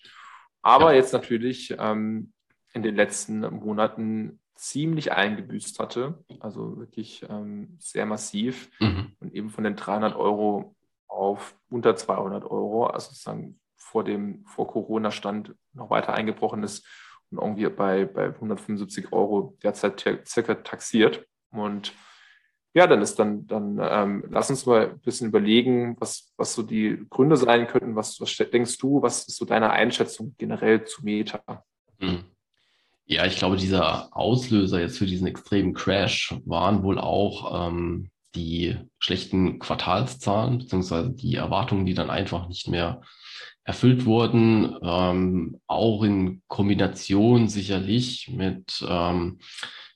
Aber 0.62 0.92
ja. 0.92 0.98
jetzt 0.98 1.12
natürlich 1.12 1.74
ähm, 1.78 2.32
in 2.72 2.82
den 2.82 2.96
letzten 2.96 3.40
Monaten 3.40 4.40
ziemlich 4.54 5.12
eingebüßt 5.12 5.78
hatte, 5.78 6.24
also 6.40 6.78
wirklich 6.78 7.24
ähm, 7.28 7.76
sehr 7.78 8.06
massiv 8.06 8.70
mhm. 8.80 9.12
und 9.20 9.34
eben 9.34 9.50
von 9.50 9.64
den 9.64 9.76
300 9.76 10.16
Euro 10.16 10.74
auf 11.08 11.56
unter 11.68 11.94
200 11.94 12.44
Euro, 12.44 12.86
also 12.86 13.08
sozusagen 13.08 13.60
vor 13.86 14.04
dem 14.04 14.44
vor 14.46 14.66
Corona 14.68 15.10
Stand 15.10 15.54
noch 15.72 15.90
weiter 15.90 16.12
eingebrochen 16.12 16.62
ist 16.62 16.86
und 17.30 17.38
irgendwie 17.38 17.68
bei, 17.68 18.04
bei 18.04 18.26
175 18.26 19.12
Euro 19.12 19.56
derzeit 19.62 20.04
circa 20.26 20.54
taxiert. 20.56 21.26
Und 21.50 21.92
ja, 22.74 22.86
dann 22.86 23.00
ist 23.00 23.18
dann, 23.18 23.46
dann 23.46 23.78
ähm, 23.80 24.24
lass 24.28 24.50
uns 24.50 24.66
mal 24.66 24.90
ein 24.90 25.00
bisschen 25.00 25.28
überlegen, 25.28 25.96
was, 25.98 26.32
was 26.36 26.54
so 26.54 26.62
die 26.62 27.06
Gründe 27.08 27.36
sein 27.36 27.66
könnten. 27.66 27.96
Was, 27.96 28.20
was 28.20 28.36
denkst 28.36 28.76
du, 28.78 29.00
was 29.02 29.28
ist 29.28 29.36
so 29.36 29.44
deine 29.44 29.70
Einschätzung 29.70 30.34
generell 30.36 30.84
zu 30.84 31.04
Meta? 31.04 31.42
Hm. 32.00 32.24
Ja, 33.06 33.24
ich 33.24 33.36
glaube, 33.36 33.56
dieser 33.56 34.14
Auslöser 34.14 34.80
jetzt 34.80 34.98
für 34.98 35.06
diesen 35.06 35.28
extremen 35.28 35.74
Crash 35.74 36.34
waren 36.44 36.82
wohl 36.82 36.98
auch 36.98 37.68
ähm, 37.68 38.10
die 38.34 38.76
schlechten 38.98 39.58
Quartalszahlen, 39.58 40.58
beziehungsweise 40.58 41.10
die 41.10 41.36
Erwartungen, 41.36 41.86
die 41.86 41.94
dann 41.94 42.10
einfach 42.10 42.48
nicht 42.48 42.68
mehr 42.68 43.00
erfüllt 43.66 44.06
wurden, 44.06 44.76
ähm, 44.80 45.61
auch 45.66 46.04
in 46.04 46.40
Kombination 46.46 47.49
sicherlich 47.49 48.30
mit 48.32 48.87
ähm, 48.88 49.40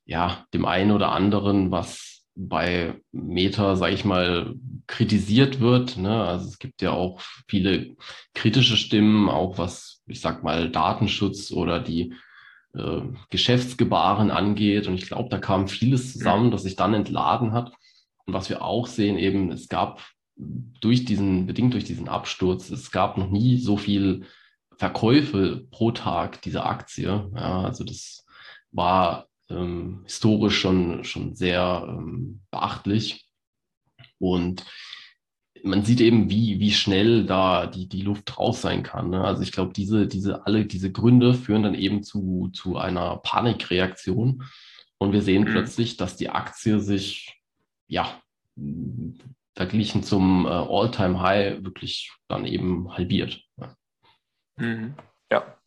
ja, 0.04 0.44
dem 0.52 0.66
einen 0.66 0.90
oder 0.90 1.12
anderen, 1.12 1.70
was 1.70 2.24
bei 2.34 3.00
Meta, 3.12 3.76
sage 3.76 3.94
ich 3.94 4.04
mal, 4.04 4.54
kritisiert 4.88 5.60
wird. 5.60 5.98
Ne? 5.98 6.24
Also 6.24 6.48
es 6.48 6.58
gibt 6.58 6.82
ja 6.82 6.90
auch 6.90 7.20
viele 7.48 7.94
kritische 8.34 8.76
Stimmen, 8.76 9.28
auch 9.28 9.56
was, 9.56 10.02
ich 10.06 10.20
sag 10.20 10.42
mal, 10.42 10.68
Datenschutz 10.68 11.52
oder 11.52 11.78
die 11.78 12.14
äh, 12.74 13.02
Geschäftsgebaren 13.30 14.32
angeht. 14.32 14.88
Und 14.88 14.94
ich 14.94 15.06
glaube, 15.06 15.28
da 15.28 15.38
kam 15.38 15.68
vieles 15.68 16.14
zusammen, 16.14 16.50
das 16.50 16.64
sich 16.64 16.74
dann 16.74 16.94
entladen 16.94 17.52
hat. 17.52 17.72
Und 18.26 18.34
was 18.34 18.48
wir 18.48 18.62
auch 18.62 18.88
sehen, 18.88 19.16
eben, 19.16 19.52
es 19.52 19.68
gab 19.68 20.02
durch 20.80 21.04
diesen, 21.04 21.46
bedingt 21.46 21.74
durch 21.74 21.84
diesen 21.84 22.08
Absturz, 22.08 22.70
es 22.70 22.90
gab 22.90 23.18
noch 23.18 23.30
nie 23.30 23.58
so 23.58 23.76
viel 23.76 24.26
Verkäufe 24.76 25.66
pro 25.70 25.90
Tag 25.90 26.40
dieser 26.42 26.66
Aktie. 26.66 27.30
Ja, 27.34 27.62
also 27.62 27.84
das 27.84 28.24
war 28.72 29.26
ähm, 29.50 30.02
historisch 30.04 30.58
schon, 30.58 31.04
schon 31.04 31.34
sehr 31.34 31.84
ähm, 31.88 32.40
beachtlich. 32.50 33.26
Und 34.18 34.64
man 35.62 35.84
sieht 35.84 36.00
eben, 36.00 36.30
wie, 36.30 36.60
wie 36.60 36.72
schnell 36.72 37.26
da 37.26 37.66
die, 37.66 37.88
die 37.88 38.02
Luft 38.02 38.38
raus 38.38 38.62
sein 38.62 38.82
kann. 38.82 39.10
Ne? 39.10 39.22
Also 39.22 39.42
ich 39.42 39.52
glaube, 39.52 39.72
diese, 39.74 40.06
diese, 40.06 40.46
alle 40.46 40.64
diese 40.64 40.90
Gründe 40.90 41.34
führen 41.34 41.62
dann 41.62 41.74
eben 41.74 42.02
zu, 42.02 42.50
zu 42.52 42.78
einer 42.78 43.18
Panikreaktion. 43.18 44.44
Und 44.98 45.12
wir 45.12 45.22
sehen 45.22 45.42
mhm. 45.44 45.48
plötzlich, 45.48 45.96
dass 45.96 46.16
die 46.16 46.30
Aktie 46.30 46.80
sich 46.80 47.40
ja 47.86 48.20
verglichen 49.54 50.02
zum 50.02 50.46
äh, 50.46 50.48
All-Time-High 50.48 51.64
wirklich 51.64 52.12
dann 52.28 52.44
eben 52.44 52.92
halbiert. 52.92 53.42
Ja, 53.56 53.76
mhm. 54.56 54.94
ja. 55.30 55.58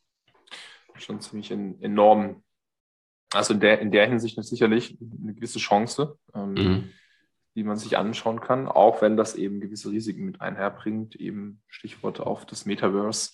schon 0.95 1.21
ziemlich 1.21 1.51
in, 1.51 1.81
enorm. 1.81 2.43
Also 3.33 3.53
in 3.53 3.59
der, 3.59 3.79
in 3.79 3.91
der 3.91 4.07
Hinsicht 4.07 4.37
ist 4.37 4.49
sicherlich 4.49 4.97
eine 5.01 5.33
gewisse 5.33 5.59
Chance, 5.59 6.17
ähm, 6.35 6.53
mhm. 6.53 6.89
die 7.55 7.63
man 7.63 7.77
sich 7.77 7.97
anschauen 7.97 8.39
kann, 8.39 8.67
auch 8.67 9.01
wenn 9.01 9.17
das 9.17 9.35
eben 9.35 9.59
gewisse 9.59 9.89
Risiken 9.89 10.25
mit 10.25 10.39
einherbringt, 10.39 11.15
eben 11.15 11.61
Stichwort 11.67 12.19
auf 12.19 12.45
das 12.45 12.65
Metaverse 12.65 13.31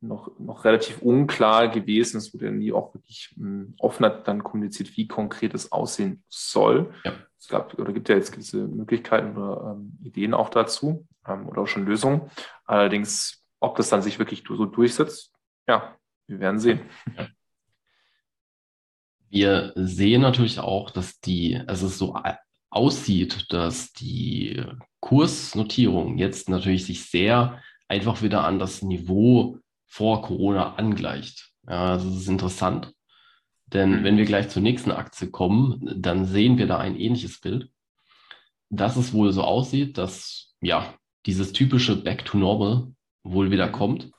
noch, 0.00 0.38
noch 0.38 0.64
relativ 0.64 1.02
unklar 1.02 1.68
gewesen. 1.68 2.18
Es 2.18 2.32
wurde 2.34 2.46
ja 2.46 2.50
nie 2.50 2.72
auch 2.72 2.94
wirklich 2.94 3.34
hm, 3.36 3.74
offen 3.78 4.10
dann 4.24 4.42
kommuniziert, 4.42 4.96
wie 4.96 5.06
konkret 5.06 5.54
es 5.54 5.72
aussehen 5.72 6.22
soll. 6.28 6.94
Ja. 7.04 7.14
Es 7.46 7.50
gab 7.50 7.78
oder 7.78 7.92
gibt 7.92 8.08
ja 8.08 8.16
jetzt 8.16 8.32
gewisse 8.32 8.66
Möglichkeiten 8.66 9.36
oder 9.36 9.76
ähm, 9.76 9.96
Ideen 10.02 10.34
auch 10.34 10.48
dazu 10.48 11.06
ähm, 11.28 11.48
oder 11.48 11.62
auch 11.62 11.68
schon 11.68 11.86
Lösungen. 11.86 12.28
Allerdings, 12.64 13.44
ob 13.60 13.76
das 13.76 13.88
dann 13.88 14.02
sich 14.02 14.18
wirklich 14.18 14.42
so 14.48 14.66
durchsetzt, 14.66 15.32
ja, 15.68 15.94
wir 16.26 16.40
werden 16.40 16.58
sehen. 16.58 16.80
Wir 19.28 19.72
sehen 19.76 20.22
natürlich 20.22 20.58
auch, 20.58 20.90
dass 20.90 21.20
die, 21.20 21.60
also 21.68 21.86
es 21.86 21.98
so 21.98 22.18
aussieht, 22.70 23.46
dass 23.52 23.92
die 23.92 24.64
Kursnotierung 24.98 26.18
jetzt 26.18 26.48
natürlich 26.48 26.84
sich 26.84 27.08
sehr 27.08 27.62
einfach 27.86 28.22
wieder 28.22 28.42
an 28.42 28.58
das 28.58 28.82
Niveau 28.82 29.58
vor 29.86 30.22
Corona 30.22 30.74
angleicht. 30.74 31.52
Ja, 31.68 31.92
also 31.92 32.08
das 32.08 32.22
ist 32.22 32.28
interessant, 32.28 32.92
denn 33.66 34.00
mhm. 34.00 34.04
wenn 34.04 34.16
wir 34.16 34.24
gleich 34.24 34.48
zur 34.48 34.62
nächsten 34.62 34.92
Aktie 34.92 35.30
kommen, 35.30 35.80
dann 36.00 36.24
sehen 36.24 36.58
wir 36.58 36.66
da 36.66 36.78
ein 36.78 36.96
ähnliches 36.96 37.40
Bild, 37.40 37.70
dass 38.70 38.96
es 38.96 39.12
wohl 39.12 39.32
so 39.32 39.42
aussieht, 39.42 39.98
dass 39.98 40.54
ja 40.60 40.94
dieses 41.26 41.52
typische 41.52 41.96
Back 41.96 42.24
to 42.24 42.38
Normal 42.38 42.92
wohl 43.22 43.50
wieder 43.50 43.68
mhm. 43.68 43.72
kommt, 43.72 44.10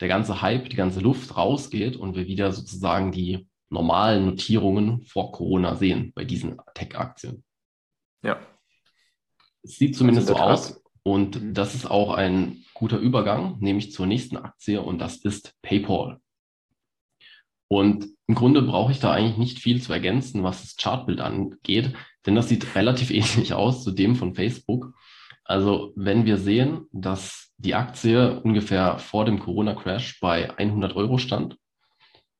der 0.00 0.08
ganze 0.08 0.42
Hype, 0.42 0.70
die 0.70 0.76
ganze 0.76 1.00
Luft 1.00 1.36
rausgeht 1.36 1.96
und 1.96 2.16
wir 2.16 2.26
wieder 2.26 2.52
sozusagen 2.52 3.12
die 3.12 3.48
normalen 3.70 4.26
Notierungen 4.26 5.02
vor 5.02 5.32
Corona 5.32 5.74
sehen 5.74 6.12
bei 6.14 6.24
diesen 6.24 6.56
Tech-Aktien. 6.74 7.44
Ja. 8.22 8.38
Es 9.62 9.76
sieht 9.76 9.96
zumindest 9.96 10.30
also 10.30 10.38
so 10.38 10.44
aus 10.44 10.82
und 11.02 11.42
mhm. 11.42 11.54
das 11.54 11.74
ist 11.74 11.90
auch 11.90 12.14
ein 12.14 12.64
guter 12.74 12.98
Übergang, 12.98 13.58
nämlich 13.60 13.92
zur 13.92 14.06
nächsten 14.06 14.36
Aktie 14.36 14.80
und 14.80 14.98
das 14.98 15.16
ist 15.16 15.54
PayPal. 15.62 16.20
Und 17.68 18.06
im 18.26 18.34
Grunde 18.34 18.62
brauche 18.62 18.92
ich 18.92 18.98
da 18.98 19.12
eigentlich 19.12 19.36
nicht 19.36 19.58
viel 19.58 19.80
zu 19.80 19.92
ergänzen, 19.92 20.42
was 20.42 20.62
das 20.62 20.76
Chartbild 20.76 21.20
angeht, 21.20 21.94
denn 22.26 22.34
das 22.34 22.48
sieht 22.48 22.74
relativ 22.74 23.10
ähnlich 23.12 23.52
aus 23.52 23.84
zu 23.84 23.90
dem 23.90 24.16
von 24.16 24.34
Facebook. 24.34 24.94
Also 25.44 25.92
wenn 25.96 26.26
wir 26.26 26.36
sehen, 26.38 26.86
dass 26.92 27.52
die 27.56 27.74
Aktie 27.74 28.40
ungefähr 28.40 28.98
vor 28.98 29.24
dem 29.24 29.38
Corona-Crash 29.38 30.20
bei 30.20 30.56
100 30.58 30.94
Euro 30.94 31.18
stand, 31.18 31.56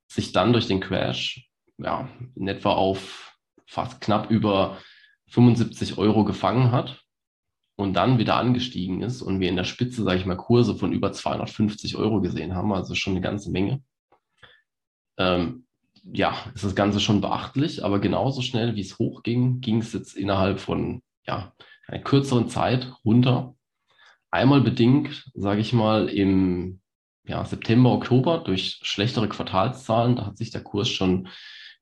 sich 0.07 0.33
dann 0.33 0.53
durch 0.53 0.67
den 0.67 0.81
Crash 0.81 1.49
ja, 1.79 2.09
in 2.35 2.49
etwa 2.49 2.73
auf 2.73 3.37
fast 3.67 4.01
knapp 4.01 4.31
über 4.31 4.79
75 5.29 5.99
Euro 5.99 6.25
gefangen 6.25 6.73
hat 6.73 7.03
und 7.77 7.95
dann 7.95 8.19
wieder 8.19 8.37
angestiegen 8.37 9.03
ist 9.03 9.23
und 9.23 9.41
wir 9.41 9.49
in 9.49 9.57
der 9.57 9.65
Spitze, 9.65 10.03
sage 10.03 10.19
ich 10.19 10.27
mal, 10.27 10.37
Kurse 10.37 10.75
von 10.75 10.93
über 10.93 11.13
250 11.13 11.97
Euro 11.97 12.21
gesehen 12.21 12.55
haben, 12.55 12.73
also 12.73 12.95
schon 12.95 13.13
eine 13.13 13.21
ganze 13.21 13.51
Menge, 13.51 13.83
ähm, 15.19 15.67
ja, 16.05 16.35
ist 16.55 16.65
das 16.65 16.75
Ganze 16.75 17.01
schon 17.01 17.21
beachtlich, 17.21 17.85
aber 17.85 17.99
genauso 17.99 18.41
schnell 18.41 18.77
wie 18.77 18.81
es 18.81 18.99
hochging, 18.99 19.61
ging 19.61 19.79
es 19.79 19.93
jetzt 19.93 20.17
innerhalb 20.17 20.61
von 20.61 21.03
ja, 21.27 21.53
einer 21.87 22.03
kürzeren 22.03 22.49
Zeit 22.49 22.93
runter. 23.05 23.55
Einmal 24.31 24.61
bedingt, 24.61 25.31
sage 25.35 25.61
ich 25.61 25.73
mal, 25.73 26.09
im 26.09 26.81
ja, 27.27 27.45
September, 27.45 27.93
Oktober 27.93 28.39
durch 28.39 28.81
schlechtere 28.83 29.29
Quartalszahlen, 29.29 30.17
da 30.17 30.27
hat 30.27 30.39
sich 30.39 30.51
der 30.51 30.63
Kurs 30.63 30.89
schon 30.89 31.29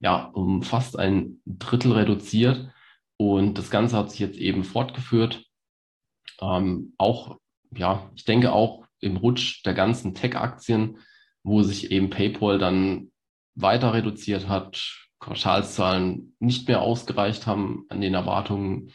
ja, 0.00 0.24
um 0.24 0.62
fast 0.62 0.98
ein 0.98 1.40
Drittel 1.46 1.92
reduziert. 1.92 2.68
Und 3.16 3.56
das 3.56 3.70
Ganze 3.70 3.96
hat 3.96 4.10
sich 4.10 4.20
jetzt 4.20 4.38
eben 4.38 4.64
fortgeführt. 4.64 5.44
Ähm, 6.40 6.94
auch, 6.98 7.38
ja, 7.74 8.10
ich 8.14 8.24
denke 8.24 8.52
auch 8.52 8.86
im 9.00 9.16
Rutsch 9.16 9.64
der 9.64 9.74
ganzen 9.74 10.14
Tech-Aktien, 10.14 10.98
wo 11.42 11.62
sich 11.62 11.90
eben 11.90 12.10
PayPal 12.10 12.58
dann 12.58 13.10
weiter 13.56 13.92
reduziert 13.92 14.48
hat, 14.48 15.08
Quartalszahlen 15.18 16.36
nicht 16.38 16.68
mehr 16.68 16.82
ausgereicht 16.82 17.46
haben 17.46 17.86
an 17.88 18.00
den 18.00 18.14
Erwartungen. 18.14 18.92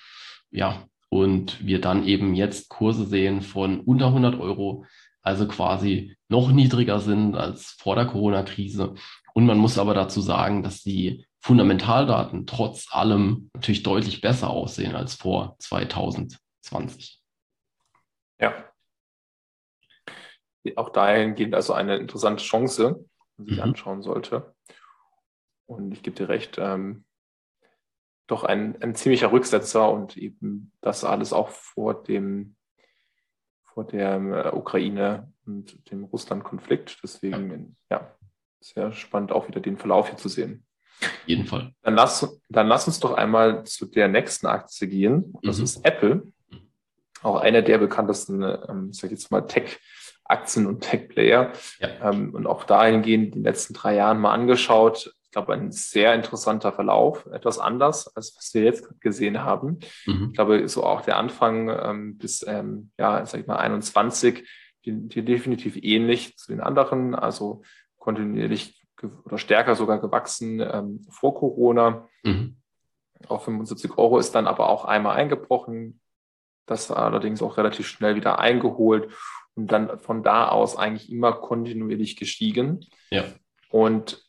Ja, 0.51 0.86
und 1.10 1.65
wir 1.65 1.82
dann 1.82 2.06
eben 2.06 2.36
jetzt 2.36 2.70
Kurse 2.70 3.06
sehen 3.06 3.41
von 3.41 3.82
unter 3.82 4.08
100 4.08 4.39
Euro, 4.39 4.86
also 5.22 5.48
quasi 5.48 6.15
noch 6.30 6.51
niedriger 6.51 7.00
sind 7.00 7.36
als 7.36 7.72
vor 7.80 7.96
der 7.96 8.06
Corona-Krise. 8.06 8.94
Und 9.34 9.46
man 9.46 9.58
muss 9.58 9.77
aber 9.77 9.94
dazu 9.94 10.22
sagen, 10.22 10.63
dass 10.63 10.82
die 10.84 11.25
Fundamentaldaten 11.39 12.46
trotz 12.46 12.88
allem 12.91 13.50
natürlich 13.53 13.84
deutlich 13.84 14.22
besser 14.22 14.51
aussehen 14.51 14.96
als 14.96 15.15
vor 15.15 15.56
2020. 15.60 17.20
Ja. 18.39 18.53
Auch 20.75 20.89
dahingehend 20.89 21.56
also 21.56 21.74
eine 21.74 21.98
interessante 21.98 22.44
Chance, 22.44 23.03
man 23.41 23.48
sich 23.48 23.57
mhm. 23.57 23.63
anschauen 23.63 24.01
sollte. 24.01 24.53
Und 25.65 25.91
ich 25.91 26.03
gebe 26.03 26.15
dir 26.15 26.29
recht, 26.29 26.57
ähm, 26.60 27.05
doch 28.27 28.43
ein, 28.43 28.81
ein 28.81 28.95
ziemlicher 28.95 29.31
Rücksetzer 29.31 29.89
und 29.91 30.17
eben 30.17 30.71
das 30.81 31.03
alles 31.03 31.33
auch 31.33 31.50
vor 31.50 32.03
dem 32.03 32.55
vor 33.74 33.86
der 33.86 34.15
äh, 34.15 34.55
Ukraine 34.55 35.31
und 35.45 35.89
dem 35.91 36.03
Russland-Konflikt. 36.03 37.00
Deswegen, 37.03 37.77
ja, 37.89 38.13
sehr 38.60 38.91
spannend 38.91 39.31
auch 39.31 39.48
wieder 39.48 39.62
den 39.62 39.77
Verlauf 39.77 40.10
hier 40.10 40.17
zu 40.17 40.29
sehen. 40.29 40.65
Jeden 41.25 41.45
Fall. 41.45 41.74
Dann 41.81 41.95
lass, 41.95 42.39
dann 42.50 42.67
lass 42.67 42.88
uns 42.88 43.00
doch 43.00 43.13
einmal 43.13 43.63
zu 43.63 43.86
der 43.86 44.07
nächsten 44.07 44.48
Aktie 44.48 44.88
gehen. 44.88 45.33
Das 45.41 45.57
mhm. 45.57 45.63
ist 45.63 45.86
Apple. 45.86 46.31
Auch 47.24 47.39
eine 47.39 47.63
der 47.63 47.77
bekanntesten, 47.77 48.43
ähm, 48.43 48.93
sag 48.93 49.05
ich 49.05 49.19
jetzt 49.19 49.31
mal, 49.31 49.45
Tech-Aktien 50.32 50.66
und 50.66 50.82
Tech-Player. 50.82 51.52
Ja. 51.80 52.10
Ähm, 52.10 52.34
und 52.34 52.48
auch 52.48 52.64
dahingehend 52.64 53.36
die 53.36 53.42
letzten 53.42 53.74
drei 53.74 53.96
Jahren 53.96 54.20
mal 54.20 54.32
angeschaut. 54.32 55.14
Ich 55.26 55.32
glaube, 55.32 55.54
ein 55.54 55.72
sehr 55.72 56.14
interessanter 56.14 56.74
Verlauf, 56.74 57.26
etwas 57.28 57.60
anders, 57.60 58.14
als 58.16 58.36
was 58.36 58.54
wir 58.54 58.64
jetzt 58.64 59.00
gesehen 59.00 59.44
haben. 59.44 59.80
Mhm. 60.06 60.28
Ich 60.30 60.34
glaube, 60.34 60.68
so 60.68 60.84
auch 60.84 61.02
der 61.02 61.18
Anfang 61.18 61.70
ähm, 61.70 62.18
bis, 62.18 62.46
ähm, 62.48 62.92
ja, 62.98 63.26
sag 63.26 63.42
ich 63.42 63.48
mal, 63.48 63.58
21, 63.58 64.48
die, 64.86 65.08
die 65.08 65.24
definitiv 65.24 65.78
ähnlich 65.82 66.38
zu 66.38 66.52
den 66.52 66.60
anderen, 66.60 67.16
also 67.16 67.62
kontinuierlich 67.98 68.86
oder 69.24 69.38
stärker 69.38 69.76
sogar 69.76 70.00
gewachsen 70.00 70.60
ähm, 70.60 71.06
vor 71.10 71.34
Corona. 71.36 72.08
Mhm. 72.24 72.58
Auf 73.28 73.46
75 73.46 73.98
Euro 73.98 74.18
ist 74.18 74.34
dann 74.36 74.48
aber 74.48 74.70
auch 74.70 74.86
einmal 74.86 75.16
eingebrochen, 75.16 76.02
das 76.66 76.92
allerdings 76.92 77.42
auch 77.42 77.58
relativ 77.58 77.88
schnell 77.88 78.16
wieder 78.16 78.40
eingeholt 78.40 79.12
und 79.62 79.72
dann 79.72 80.00
von 80.00 80.24
da 80.24 80.48
aus 80.50 80.75
eigentlich 80.75 81.12
immer 81.12 81.34
kontinuierlich 81.34 82.15
gestiegen. 82.15 82.86
Ja. 83.12 83.25
Und 83.70 84.27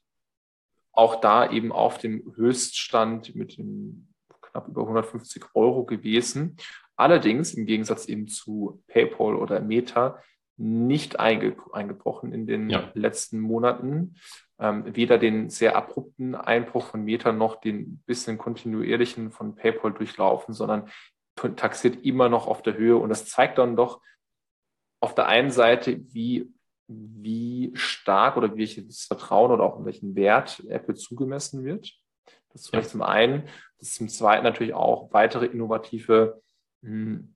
auch 0.93 1.21
da 1.21 1.51
eben 1.51 1.73
auf 1.73 1.99
dem 1.99 2.35
Höchststand 2.37 3.35
mit 3.35 3.57
dem 3.57 4.09
knapp 4.43 4.69
über 4.69 4.83
150 4.83 5.43
Euro 5.55 5.85
gewesen. 5.85 6.57
Allerdings 6.97 7.55
im 7.55 7.65
Gegensatz 7.65 8.07
eben 8.07 8.29
zu 8.29 8.83
PayPal 8.89 9.35
oder 9.35 9.61
Meta 9.61 10.23
nicht 10.59 11.19
einge 11.19 11.57
eingebrochen 11.73 12.33
in 12.33 12.47
den 12.47 12.69
ja. 12.69 12.91
letzten 12.93 13.41
Monaten. 13.41 14.17
Ähm, 14.59 14.95
weder 14.95 15.17
den 15.17 15.49
sehr 15.49 15.77
abrupten 15.77 16.35
Einbruch 16.35 16.89
von 16.89 17.05
Meta 17.05 17.33
noch 17.33 17.57
den 17.57 18.03
bisschen 18.05 18.37
kontinuierlichen 18.37 19.31
von 19.31 19.55
PayPal 19.57 19.95
durchlaufen, 19.95 20.53
sondern 20.53 20.91
taxiert 21.57 22.05
immer 22.05 22.29
noch 22.29 22.47
auf 22.47 22.61
der 22.61 22.77
Höhe. 22.77 22.99
Und 22.99 23.09
das 23.09 23.25
zeigt 23.25 23.57
dann 23.57 23.77
doch 23.77 24.03
auf 25.03 25.15
der 25.15 25.27
einen 25.27 25.51
Seite, 25.51 26.01
wie 26.13 26.53
wie 26.89 27.71
stark 27.75 28.37
oder 28.37 28.57
welches 28.57 29.05
Vertrauen 29.05 29.51
oder 29.51 29.65
auch 29.65 29.79
in 29.79 29.85
welchen 29.85 30.15
Wert 30.15 30.63
Apple 30.69 30.95
zugemessen 30.95 31.65
wird. 31.65 31.93
Das 32.53 32.63
ist 32.63 32.69
vielleicht 32.69 32.89
ja. 32.89 32.93
zum 32.93 33.03
einen. 33.03 33.45
Das 33.79 33.89
ist 33.89 33.95
zum 33.97 34.09
zweiten 34.09 34.45
natürlich 34.45 34.75
auch 34.75 35.13
weitere 35.13 35.47
innovative 35.47 36.43
mh, 36.83 36.91
hm, 36.91 37.35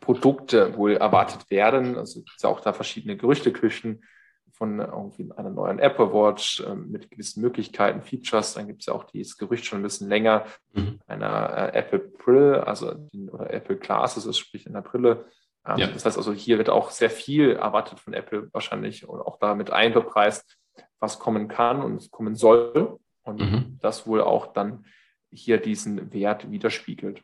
Produkte 0.00 0.76
wohl 0.76 0.96
erwartet 0.96 1.50
werden. 1.50 1.96
Also 1.96 2.20
es 2.20 2.24
gibt 2.26 2.42
ja 2.42 2.48
auch 2.48 2.60
da 2.60 2.72
verschiedene 2.72 3.16
Gerüchteküchen 3.16 4.04
von 4.52 4.78
irgendwie 4.78 5.30
einer 5.36 5.50
neuen 5.50 5.80
Apple 5.80 6.12
Watch 6.12 6.60
äh, 6.60 6.74
mit 6.74 7.10
gewissen 7.10 7.42
Möglichkeiten, 7.42 8.02
Features. 8.02 8.54
Dann 8.54 8.68
gibt 8.68 8.80
es 8.80 8.86
ja 8.86 8.94
auch 8.94 9.04
dieses 9.04 9.36
Gerücht 9.36 9.64
schon 9.64 9.80
ein 9.80 9.82
bisschen 9.82 10.08
länger 10.08 10.46
mhm. 10.72 11.00
einer 11.06 11.74
äh, 11.74 11.78
Apple 11.78 11.98
Brill, 11.98 12.54
also 12.54 12.94
oder 13.32 13.52
Apple 13.52 13.76
Glasses, 13.76 14.26
also 14.26 14.32
sprich 14.32 14.68
einer 14.68 14.82
Brille, 14.82 15.26
ja. 15.66 15.86
Das 15.86 16.04
heißt 16.04 16.16
also, 16.16 16.32
hier 16.32 16.58
wird 16.58 16.68
auch 16.68 16.90
sehr 16.90 17.10
viel 17.10 17.52
erwartet 17.52 18.00
von 18.00 18.12
Apple 18.12 18.48
wahrscheinlich 18.52 19.08
und 19.08 19.20
auch 19.20 19.38
damit 19.38 19.70
einbepreist, 19.70 20.58
was 21.00 21.18
kommen 21.18 21.48
kann 21.48 21.82
und 21.82 22.10
kommen 22.10 22.34
soll. 22.34 22.98
Und 23.22 23.40
mhm. 23.40 23.78
das 23.80 24.06
wohl 24.06 24.20
auch 24.20 24.52
dann 24.52 24.84
hier 25.32 25.58
diesen 25.58 26.12
Wert 26.12 26.50
widerspiegelt. 26.50 27.22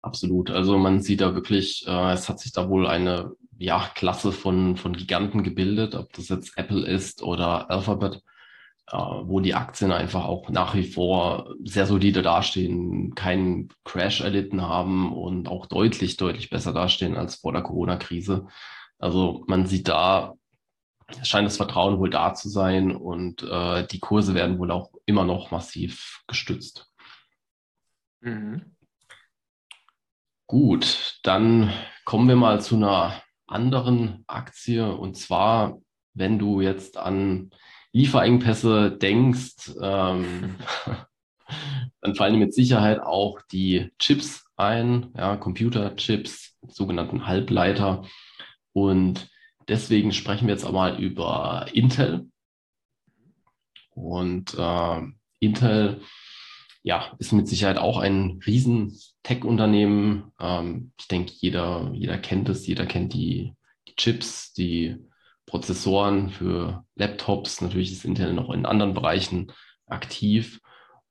Absolut. 0.00 0.50
Also 0.50 0.78
man 0.78 1.02
sieht 1.02 1.20
da 1.20 1.34
wirklich, 1.34 1.84
äh, 1.86 2.12
es 2.12 2.28
hat 2.28 2.40
sich 2.40 2.52
da 2.52 2.68
wohl 2.68 2.86
eine 2.86 3.32
ja, 3.58 3.90
Klasse 3.94 4.32
von, 4.32 4.76
von 4.76 4.94
Giganten 4.94 5.42
gebildet, 5.42 5.94
ob 5.94 6.12
das 6.12 6.28
jetzt 6.28 6.56
Apple 6.56 6.86
ist 6.86 7.22
oder 7.22 7.70
Alphabet. 7.70 8.22
Äh, 8.92 8.98
wo 8.98 9.40
die 9.40 9.54
Aktien 9.54 9.90
einfach 9.90 10.26
auch 10.26 10.48
nach 10.48 10.76
wie 10.76 10.84
vor 10.84 11.56
sehr 11.64 11.86
solide 11.86 12.22
dastehen, 12.22 13.16
keinen 13.16 13.68
Crash 13.84 14.20
erlitten 14.20 14.62
haben 14.62 15.12
und 15.12 15.48
auch 15.48 15.66
deutlich, 15.66 16.16
deutlich 16.16 16.50
besser 16.50 16.72
dastehen 16.72 17.16
als 17.16 17.36
vor 17.36 17.52
der 17.52 17.62
Corona-Krise. 17.62 18.46
Also 18.98 19.42
man 19.48 19.66
sieht 19.66 19.88
da, 19.88 20.34
scheint 21.24 21.46
das 21.46 21.56
Vertrauen 21.56 21.98
wohl 21.98 22.10
da 22.10 22.34
zu 22.34 22.48
sein 22.48 22.94
und 22.94 23.42
äh, 23.42 23.84
die 23.88 23.98
Kurse 23.98 24.34
werden 24.34 24.60
wohl 24.60 24.70
auch 24.70 24.92
immer 25.04 25.24
noch 25.24 25.50
massiv 25.50 26.22
gestützt. 26.28 26.88
Mhm. 28.20 28.76
Gut, 30.46 31.18
dann 31.24 31.72
kommen 32.04 32.28
wir 32.28 32.36
mal 32.36 32.60
zu 32.60 32.76
einer 32.76 33.20
anderen 33.48 34.22
Aktie 34.28 34.94
und 34.94 35.16
zwar, 35.16 35.78
wenn 36.14 36.38
du 36.38 36.60
jetzt 36.60 36.96
an 36.98 37.50
Lieferengpässe 37.92 38.90
denkst, 38.90 39.72
ähm, 39.80 40.56
dann 42.00 42.14
fallen 42.14 42.34
dir 42.34 42.40
mit 42.40 42.54
Sicherheit 42.54 43.00
auch 43.00 43.40
die 43.50 43.90
Chips 43.98 44.46
ein, 44.56 45.12
ja, 45.16 45.36
Computerchips, 45.36 46.56
sogenannten 46.68 47.26
Halbleiter. 47.26 48.04
Und 48.72 49.28
deswegen 49.68 50.12
sprechen 50.12 50.46
wir 50.46 50.54
jetzt 50.54 50.64
auch 50.64 50.72
mal 50.72 51.00
über 51.00 51.66
Intel. 51.72 52.28
Und 53.94 54.54
äh, 54.58 55.00
Intel 55.40 56.00
ja, 56.86 57.12
ist 57.18 57.32
mit 57.32 57.48
Sicherheit 57.48 57.78
auch 57.78 57.98
ein 57.98 58.40
riesen 58.46 58.96
Tech-Unternehmen. 59.24 60.30
Ähm, 60.38 60.92
ich 61.00 61.08
denke, 61.08 61.32
jeder, 61.34 61.90
jeder 61.92 62.16
kennt 62.16 62.48
es, 62.48 62.64
jeder 62.66 62.86
kennt 62.86 63.12
die, 63.12 63.54
die 63.88 63.96
Chips, 63.96 64.52
die 64.52 64.96
Prozessoren 65.46 66.30
für 66.30 66.84
Laptops. 66.96 67.60
Natürlich 67.60 67.92
ist 67.92 68.04
Intel 68.04 68.32
noch 68.32 68.50
in 68.50 68.66
anderen 68.66 68.94
Bereichen 68.94 69.52
aktiv. 69.86 70.60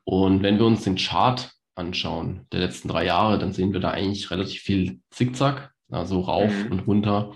Und 0.04 0.44
wenn 0.44 0.60
wir 0.60 0.66
uns 0.66 0.84
den 0.84 0.98
Chart 0.98 1.52
anschauen 1.76 2.46
der 2.52 2.60
letzten 2.62 2.88
drei 2.88 3.06
Jahre, 3.06 3.40
dann 3.40 3.54
sehen 3.54 3.74
wir 3.74 3.80
da 3.80 3.92
eigentlich 3.92 4.32
relativ 4.32 4.62
viel 4.62 5.00
Zickzack, 5.10 5.74
also 5.90 6.22
rauf 6.22 6.52
mhm. 6.52 6.72
und 6.72 6.88
runter. 6.88 7.34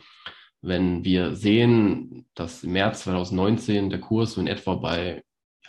Wenn 0.61 1.05
wir 1.05 1.35
sehen, 1.35 2.25
dass 2.35 2.63
im 2.63 2.73
März 2.73 3.03
2019 3.03 3.89
der 3.89 4.01
Kurs 4.01 4.33
so 4.33 4.41
in 4.41 4.47
etwa 4.47 4.75
bei 4.75 5.23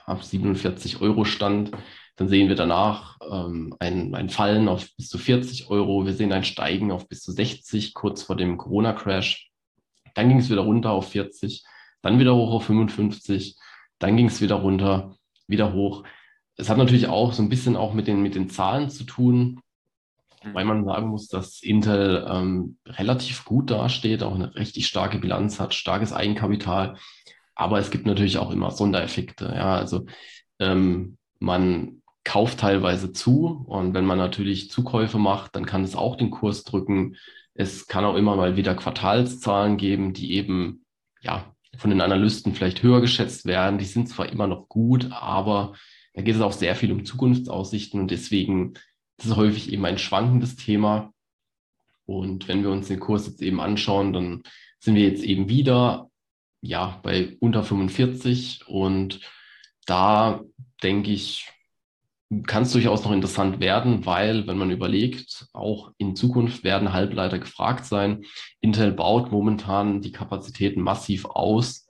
ja, 0.06 0.16
47 0.16 1.00
Euro 1.00 1.24
stand, 1.24 1.70
dann 2.16 2.28
sehen 2.28 2.48
wir 2.48 2.56
danach 2.56 3.18
ähm, 3.30 3.74
ein, 3.78 4.14
ein 4.14 4.28
Fallen 4.28 4.68
auf 4.68 4.88
bis 4.96 5.08
zu 5.08 5.16
40 5.16 5.70
Euro. 5.70 6.04
Wir 6.04 6.12
sehen 6.12 6.32
ein 6.32 6.44
Steigen 6.44 6.92
auf 6.92 7.08
bis 7.08 7.22
zu 7.22 7.32
60 7.32 7.94
kurz 7.94 8.22
vor 8.22 8.36
dem 8.36 8.58
Corona-Crash. 8.58 9.49
Dann 10.14 10.28
ging 10.28 10.38
es 10.38 10.50
wieder 10.50 10.62
runter 10.62 10.90
auf 10.90 11.08
40, 11.08 11.64
dann 12.02 12.18
wieder 12.18 12.34
hoch 12.34 12.52
auf 12.52 12.64
55, 12.64 13.56
dann 13.98 14.16
ging 14.16 14.26
es 14.26 14.40
wieder 14.40 14.56
runter, 14.56 15.14
wieder 15.46 15.72
hoch. 15.72 16.04
Es 16.56 16.68
hat 16.68 16.78
natürlich 16.78 17.08
auch 17.08 17.32
so 17.32 17.42
ein 17.42 17.48
bisschen 17.48 17.76
auch 17.76 17.94
mit 17.94 18.06
den, 18.06 18.22
mit 18.22 18.34
den 18.34 18.50
Zahlen 18.50 18.90
zu 18.90 19.04
tun, 19.04 19.60
weil 20.52 20.64
man 20.64 20.84
sagen 20.84 21.08
muss, 21.08 21.28
dass 21.28 21.62
Intel 21.62 22.26
ähm, 22.28 22.78
relativ 22.86 23.44
gut 23.44 23.70
dasteht, 23.70 24.22
auch 24.22 24.34
eine 24.34 24.54
richtig 24.54 24.86
starke 24.86 25.18
Bilanz 25.18 25.60
hat, 25.60 25.74
starkes 25.74 26.12
Eigenkapital. 26.12 26.96
Aber 27.54 27.78
es 27.78 27.90
gibt 27.90 28.06
natürlich 28.06 28.38
auch 28.38 28.50
immer 28.50 28.70
Sondereffekte. 28.70 29.52
Ja, 29.54 29.74
also 29.74 30.06
ähm, 30.58 31.18
man 31.38 32.00
kauft 32.24 32.60
teilweise 32.60 33.12
zu 33.12 33.64
und 33.66 33.94
wenn 33.94 34.04
man 34.04 34.18
natürlich 34.18 34.70
Zukäufe 34.70 35.18
macht, 35.18 35.56
dann 35.56 35.66
kann 35.66 35.84
es 35.84 35.96
auch 35.96 36.16
den 36.16 36.30
Kurs 36.30 36.64
drücken. 36.64 37.16
Es 37.60 37.86
kann 37.86 38.06
auch 38.06 38.16
immer 38.16 38.36
mal 38.36 38.56
wieder 38.56 38.74
Quartalszahlen 38.74 39.76
geben, 39.76 40.14
die 40.14 40.32
eben 40.32 40.86
ja 41.20 41.54
von 41.76 41.90
den 41.90 42.00
Analysten 42.00 42.54
vielleicht 42.54 42.82
höher 42.82 43.02
geschätzt 43.02 43.44
werden. 43.44 43.78
Die 43.78 43.84
sind 43.84 44.08
zwar 44.08 44.30
immer 44.30 44.46
noch 44.46 44.66
gut, 44.70 45.08
aber 45.12 45.74
da 46.14 46.22
geht 46.22 46.36
es 46.36 46.40
auch 46.40 46.52
sehr 46.52 46.74
viel 46.74 46.90
um 46.90 47.04
Zukunftsaussichten 47.04 48.00
und 48.00 48.10
deswegen 48.10 48.72
ist 49.18 49.36
häufig 49.36 49.70
eben 49.70 49.84
ein 49.84 49.98
schwankendes 49.98 50.56
Thema. 50.56 51.12
Und 52.06 52.48
wenn 52.48 52.62
wir 52.62 52.70
uns 52.70 52.88
den 52.88 52.98
Kurs 52.98 53.26
jetzt 53.26 53.42
eben 53.42 53.60
anschauen, 53.60 54.14
dann 54.14 54.42
sind 54.78 54.94
wir 54.94 55.06
jetzt 55.06 55.22
eben 55.22 55.50
wieder 55.50 56.10
ja, 56.62 56.98
bei 57.02 57.36
unter 57.40 57.62
45 57.62 58.66
und 58.68 59.20
da 59.84 60.40
denke 60.82 61.10
ich, 61.10 61.52
kann 62.46 62.62
es 62.62 62.72
durchaus 62.72 63.04
noch 63.04 63.12
interessant 63.12 63.58
werden, 63.58 64.06
weil, 64.06 64.46
wenn 64.46 64.56
man 64.56 64.70
überlegt, 64.70 65.48
auch 65.52 65.92
in 65.98 66.14
Zukunft 66.14 66.62
werden 66.62 66.92
Halbleiter 66.92 67.40
gefragt 67.40 67.84
sein. 67.84 68.24
Intel 68.60 68.92
baut 68.92 69.32
momentan 69.32 70.00
die 70.00 70.12
Kapazitäten 70.12 70.80
massiv 70.80 71.24
aus. 71.24 71.88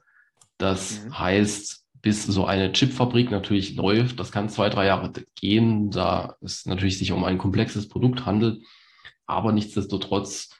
Das 0.56 1.04
mhm. 1.04 1.18
heißt, 1.18 1.84
bis 2.00 2.24
so 2.24 2.46
eine 2.46 2.72
Chipfabrik 2.72 3.30
natürlich 3.30 3.74
läuft, 3.74 4.18
das 4.18 4.32
kann 4.32 4.48
zwei, 4.48 4.70
drei 4.70 4.86
Jahre 4.86 5.12
gehen, 5.34 5.90
da 5.90 6.36
es 6.40 6.64
natürlich 6.64 6.98
sich 6.98 7.12
um 7.12 7.24
ein 7.24 7.36
komplexes 7.36 7.88
Produkt 7.88 8.24
handelt. 8.24 8.62
Aber 9.26 9.52
nichtsdestotrotz 9.52 10.50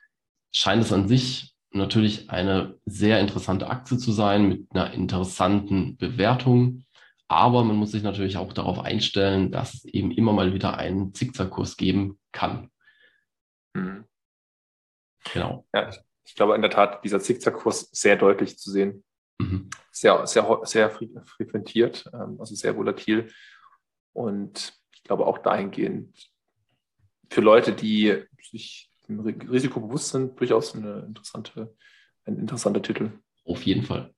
scheint 0.53 0.83
es 0.83 0.93
an 0.93 1.09
sich 1.09 1.55
natürlich 1.73 2.31
eine 2.31 2.77
sehr 2.85 3.21
interessante 3.21 3.69
Aktie 3.69 3.97
zu 3.97 4.12
sein 4.12 4.49
mit 4.49 4.66
einer 4.73 4.93
interessanten 4.93 5.97
Bewertung. 5.97 6.85
Aber 7.31 7.62
man 7.62 7.77
muss 7.77 7.93
sich 7.93 8.03
natürlich 8.03 8.37
auch 8.38 8.53
darauf 8.53 8.81
einstellen, 8.81 9.53
dass 9.53 9.75
es 9.75 9.85
eben 9.85 10.11
immer 10.11 10.33
mal 10.33 10.53
wieder 10.53 10.79
einen 10.79 11.14
Zickzackkurs 11.14 11.77
geben 11.77 12.19
kann. 12.33 12.73
Mhm. 13.73 14.05
Genau. 15.33 15.64
Ja, 15.73 15.90
ich 16.25 16.35
glaube 16.35 16.57
in 16.57 16.61
der 16.61 16.73
Tat, 16.73 17.05
dieser 17.05 17.21
Zickzackkurs 17.21 17.88
sehr 17.93 18.16
deutlich 18.16 18.59
zu 18.59 18.73
sehen. 18.73 19.05
Mhm. 19.38 19.71
Sehr, 19.93 20.27
sehr, 20.27 20.61
sehr 20.64 20.90
frequentiert, 20.90 22.11
ähm, 22.12 22.37
also 22.40 22.57
sehr 22.57 22.77
volatil. 22.77 23.33
Und 24.12 24.77
ich 24.93 25.05
glaube 25.05 25.25
auch 25.25 25.38
dahingehend 25.38 26.33
für 27.31 27.43
Leute, 27.43 27.73
die 27.73 28.25
sich 28.43 28.90
dem 29.09 29.21
Risiko 29.21 29.79
bewusst 29.79 30.09
sind, 30.09 30.40
durchaus 30.40 30.75
eine 30.75 31.05
interessante, 31.07 31.77
ein 32.25 32.38
interessanter 32.40 32.83
Titel. 32.83 33.12
Auf 33.45 33.62
jeden 33.62 33.85
Fall. 33.85 34.12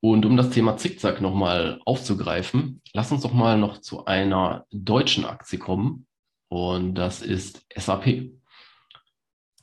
Und 0.00 0.24
um 0.24 0.36
das 0.36 0.50
Thema 0.50 0.76
Zickzack 0.76 1.20
nochmal 1.20 1.80
aufzugreifen, 1.84 2.80
lass 2.94 3.12
uns 3.12 3.22
doch 3.22 3.34
mal 3.34 3.58
noch 3.58 3.78
zu 3.78 4.06
einer 4.06 4.66
deutschen 4.70 5.26
Aktie 5.26 5.58
kommen. 5.58 6.06
Und 6.48 6.94
das 6.94 7.20
ist 7.22 7.66
SAP. 7.76 8.30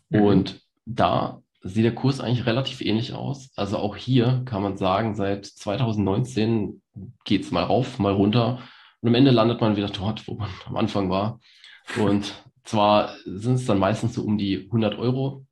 Mhm. 0.10 0.22
Und 0.22 0.62
da 0.86 1.42
sieht 1.62 1.86
der 1.86 1.96
Kurs 1.96 2.20
eigentlich 2.20 2.46
relativ 2.46 2.82
ähnlich 2.82 3.14
aus. 3.14 3.50
Also 3.56 3.78
auch 3.78 3.96
hier 3.96 4.44
kann 4.46 4.62
man 4.62 4.78
sagen, 4.78 5.16
seit 5.16 5.46
2019 5.46 6.82
geht 7.26 7.44
es 7.44 7.52
mal 7.52 7.64
rauf, 7.64 8.00
mal 8.00 8.14
runter. 8.14 8.62
Und 9.02 9.10
am 9.10 9.16
Ende 9.16 9.32
landet 9.32 9.60
man 9.60 9.76
wieder 9.76 9.90
dort, 9.90 10.28
wo 10.28 10.36
man 10.36 10.50
am 10.66 10.78
Anfang 10.78 11.10
war. 11.10 11.40
Und 12.00 12.34
zwar 12.64 13.16
sind 13.26 13.56
es 13.56 13.66
dann 13.66 13.80
meistens 13.80 14.14
so 14.14 14.24
um 14.24 14.38
die 14.38 14.66
100 14.66 14.98
Euro. 15.00 15.46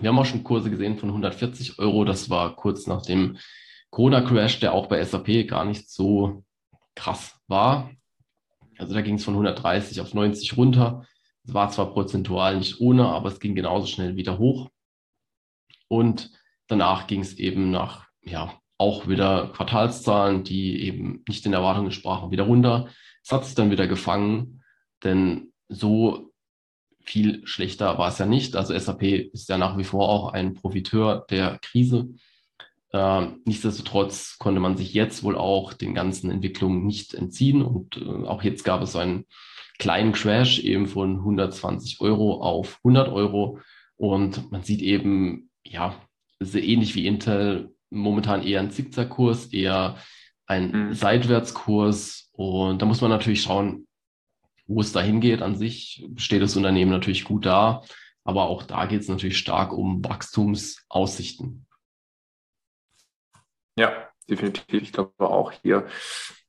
Wir 0.00 0.10
haben 0.10 0.18
auch 0.18 0.26
schon 0.26 0.44
Kurse 0.44 0.70
gesehen 0.70 0.98
von 0.98 1.08
140 1.08 1.78
Euro. 1.78 2.04
Das 2.04 2.30
war 2.30 2.54
kurz 2.56 2.86
nach 2.86 3.02
dem 3.02 3.38
Corona-Crash, 3.90 4.60
der 4.60 4.74
auch 4.74 4.86
bei 4.86 5.02
SAP 5.02 5.48
gar 5.48 5.64
nicht 5.64 5.90
so 5.90 6.44
krass 6.94 7.40
war. 7.46 7.90
Also 8.78 8.94
da 8.94 9.00
ging 9.00 9.14
es 9.16 9.24
von 9.24 9.34
130 9.34 10.00
auf 10.00 10.14
90 10.14 10.56
runter. 10.56 11.04
Es 11.44 11.54
war 11.54 11.70
zwar 11.70 11.92
prozentual 11.92 12.58
nicht 12.58 12.80
ohne, 12.80 13.06
aber 13.06 13.28
es 13.28 13.40
ging 13.40 13.54
genauso 13.54 13.86
schnell 13.86 14.16
wieder 14.16 14.38
hoch. 14.38 14.70
Und 15.88 16.30
danach 16.66 17.06
ging 17.06 17.20
es 17.20 17.34
eben 17.34 17.70
nach, 17.70 18.06
ja, 18.22 18.52
auch 18.76 19.08
wieder 19.08 19.48
Quartalszahlen, 19.48 20.44
die 20.44 20.82
eben 20.82 21.24
nicht 21.26 21.44
den 21.44 21.52
Erwartungen 21.52 21.86
entsprachen, 21.86 22.30
wieder 22.30 22.44
runter. 22.44 22.88
Es 23.24 23.32
hat 23.32 23.44
sich 23.44 23.54
dann 23.54 23.70
wieder 23.70 23.88
gefangen, 23.88 24.62
denn 25.02 25.52
so 25.68 26.32
viel 27.00 27.46
schlechter 27.46 27.98
war 27.98 28.08
es 28.08 28.18
ja 28.18 28.26
nicht. 28.26 28.54
Also 28.54 28.78
SAP 28.78 29.02
ist 29.02 29.48
ja 29.48 29.58
nach 29.58 29.76
wie 29.78 29.84
vor 29.84 30.08
auch 30.08 30.32
ein 30.32 30.54
Profiteur 30.54 31.26
der 31.30 31.58
Krise. 31.60 32.10
Äh, 32.92 33.26
nichtsdestotrotz 33.44 34.38
konnte 34.38 34.60
man 34.60 34.76
sich 34.76 34.94
jetzt 34.94 35.22
wohl 35.22 35.36
auch 35.36 35.74
den 35.74 35.94
ganzen 35.94 36.30
Entwicklungen 36.30 36.86
nicht 36.86 37.14
entziehen. 37.14 37.62
Und 37.62 37.96
äh, 37.96 38.26
auch 38.26 38.42
jetzt 38.42 38.64
gab 38.64 38.82
es 38.82 38.92
so 38.92 38.98
einen 38.98 39.24
kleinen 39.78 40.12
Crash 40.12 40.60
eben 40.60 40.86
von 40.86 41.16
120 41.16 42.00
Euro 42.00 42.42
auf 42.42 42.78
100 42.84 43.08
Euro. 43.08 43.60
Und 43.96 44.50
man 44.50 44.62
sieht 44.62 44.82
eben, 44.82 45.50
ja, 45.64 45.94
sehr 46.40 46.62
ähnlich 46.62 46.94
wie 46.94 47.06
Intel, 47.06 47.74
momentan 47.90 48.42
eher 48.42 48.60
ein 48.60 48.70
Zickzackkurs, 48.70 49.46
eher 49.46 49.96
ein 50.46 50.88
mhm. 50.88 50.94
Seitwärtskurs. 50.94 52.30
Und 52.32 52.80
da 52.80 52.86
muss 52.86 53.00
man 53.00 53.10
natürlich 53.10 53.42
schauen, 53.42 53.86
wo 54.66 54.80
es 54.80 54.92
dahin 54.92 55.20
geht 55.20 55.42
an 55.42 55.56
sich. 55.56 56.06
Steht 56.16 56.42
das 56.42 56.56
Unternehmen 56.56 56.90
natürlich 56.90 57.24
gut 57.24 57.44
da. 57.44 57.82
Aber 58.24 58.48
auch 58.48 58.62
da 58.62 58.86
geht 58.86 59.00
es 59.00 59.08
natürlich 59.08 59.38
stark 59.38 59.72
um 59.72 60.04
Wachstumsaussichten. 60.04 61.66
Ja, 63.78 63.92
definitiv. 64.28 64.82
Ich 64.82 64.92
glaube 64.92 65.12
auch 65.20 65.52
hier, 65.52 65.86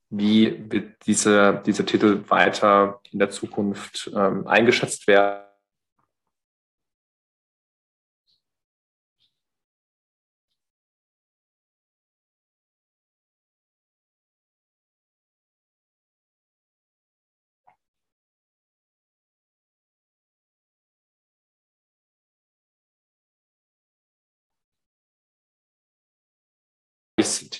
wie 0.10 0.72
wird 0.72 1.06
diese, 1.06 1.62
dieser 1.64 1.86
Titel 1.86 2.24
weiter 2.28 3.00
in 3.12 3.20
der 3.20 3.30
Zukunft 3.30 4.12
ähm, 4.16 4.48
eingeschätzt 4.48 5.06
werden? 5.08 5.49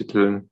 Titeln, 0.06 0.50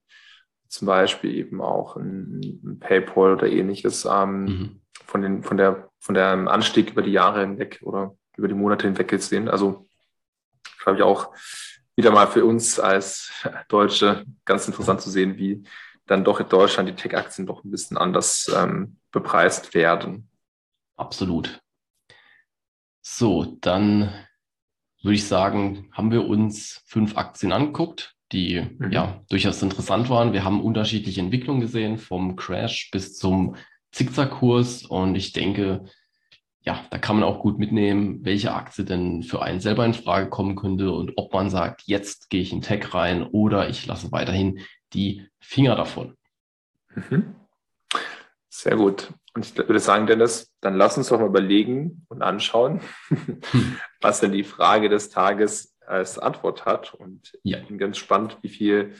zum 0.67 0.88
Beispiel 0.88 1.33
eben 1.36 1.62
auch 1.62 1.95
ein, 1.95 2.77
PayPal 2.79 3.33
oder 3.33 3.47
ähnliches, 3.47 4.05
ähm, 4.05 4.43
mhm. 4.43 4.81
von, 5.05 5.21
den, 5.21 5.43
von, 5.43 5.57
der, 5.57 5.89
von 5.99 6.15
der 6.15 6.31
Anstieg 6.31 6.91
über 6.91 7.01
die 7.01 7.12
Jahre 7.12 7.41
hinweg 7.41 7.79
oder 7.81 8.15
über 8.36 8.47
die 8.47 8.53
Monate 8.53 8.88
hinweg 8.88 9.07
gesehen. 9.07 9.49
Also, 9.49 9.88
glaube 10.83 10.97
ich, 10.97 11.03
auch 11.03 11.33
wieder 11.95 12.12
mal 12.12 12.27
für 12.27 12.45
uns 12.45 12.79
als 12.79 13.31
Deutsche 13.69 14.25
ganz 14.45 14.67
interessant 14.67 15.01
zu 15.01 15.10
sehen, 15.10 15.38
wie 15.38 15.63
dann 16.05 16.23
doch 16.23 16.39
in 16.39 16.49
Deutschland 16.49 16.89
die 16.89 16.95
Tech-Aktien 16.95 17.47
doch 17.47 17.63
ein 17.63 17.71
bisschen 17.71 17.97
anders 17.97 18.51
ähm, 18.55 18.97
bepreist 19.12 19.73
werden. 19.73 20.29
Absolut. 20.95 21.60
So, 23.01 23.57
dann 23.62 24.13
würde 25.01 25.15
ich 25.15 25.27
sagen, 25.27 25.89
haben 25.93 26.12
wir 26.12 26.25
uns 26.25 26.81
fünf 26.86 27.17
Aktien 27.17 27.51
angeguckt 27.51 28.16
die 28.31 28.61
mhm. 28.77 28.91
ja 28.91 29.21
durchaus 29.29 29.61
interessant 29.61 30.09
waren. 30.09 30.33
Wir 30.33 30.43
haben 30.43 30.61
unterschiedliche 30.61 31.21
Entwicklungen 31.21 31.61
gesehen, 31.61 31.97
vom 31.97 32.35
Crash 32.35 32.89
bis 32.91 33.17
zum 33.17 33.55
Zickzackkurs. 33.91 34.85
Und 34.85 35.15
ich 35.15 35.33
denke, 35.33 35.85
ja, 36.61 36.85
da 36.91 36.97
kann 36.97 37.15
man 37.15 37.23
auch 37.23 37.39
gut 37.39 37.59
mitnehmen, 37.59 38.25
welche 38.25 38.53
Aktie 38.53 38.83
denn 38.83 39.23
für 39.23 39.41
einen 39.41 39.61
selber 39.61 39.85
in 39.85 39.93
Frage 39.93 40.29
kommen 40.29 40.55
könnte 40.57 40.91
und 40.91 41.13
ob 41.15 41.33
man 41.33 41.49
sagt, 41.49 41.83
jetzt 41.85 42.29
gehe 42.29 42.41
ich 42.41 42.51
in 42.51 42.61
Tech 42.61 42.93
rein 42.93 43.23
oder 43.23 43.69
ich 43.69 43.85
lasse 43.85 44.11
weiterhin 44.11 44.59
die 44.93 45.25
Finger 45.39 45.75
davon. 45.75 46.17
Mhm. 46.93 47.35
Sehr 48.49 48.75
gut. 48.75 49.13
Und 49.33 49.45
ich 49.45 49.55
würde 49.55 49.79
sagen, 49.79 50.07
Dennis, 50.07 50.51
dann 50.61 50.75
lass 50.75 50.97
uns 50.97 51.09
doch 51.09 51.19
mal 51.19 51.27
überlegen 51.27 52.05
und 52.09 52.23
anschauen, 52.23 52.81
hm. 53.07 53.77
was 54.01 54.19
denn 54.19 54.31
die 54.31 54.43
Frage 54.43 54.89
des 54.89 55.09
Tages 55.09 55.76
als 55.88 56.19
Antwort 56.19 56.65
hat. 56.65 56.93
Und 56.93 57.38
ja. 57.43 57.60
ich 57.60 57.67
bin 57.67 57.78
ganz 57.78 57.97
spannend, 57.97 58.38
wie 58.41 58.50
viel 58.50 58.95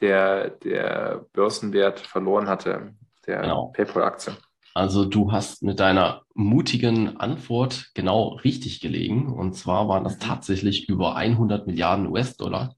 der, 0.00 0.50
der 0.50 1.26
Börsenwert 1.32 2.00
verloren 2.00 2.48
hatte, 2.48 2.94
der 3.26 3.42
genau. 3.42 3.72
PayPal-Aktie. 3.74 4.36
Also 4.74 5.04
du 5.04 5.32
hast 5.32 5.62
mit 5.62 5.80
deiner 5.80 6.22
mutigen 6.34 7.16
Antwort 7.16 7.90
genau 7.94 8.34
richtig 8.44 8.80
gelegen. 8.80 9.32
Und 9.32 9.54
zwar 9.54 9.88
waren 9.88 10.04
das 10.04 10.16
mhm. 10.16 10.20
tatsächlich 10.20 10.88
über 10.88 11.16
100 11.16 11.66
Milliarden 11.66 12.06
US-Dollar. 12.06 12.76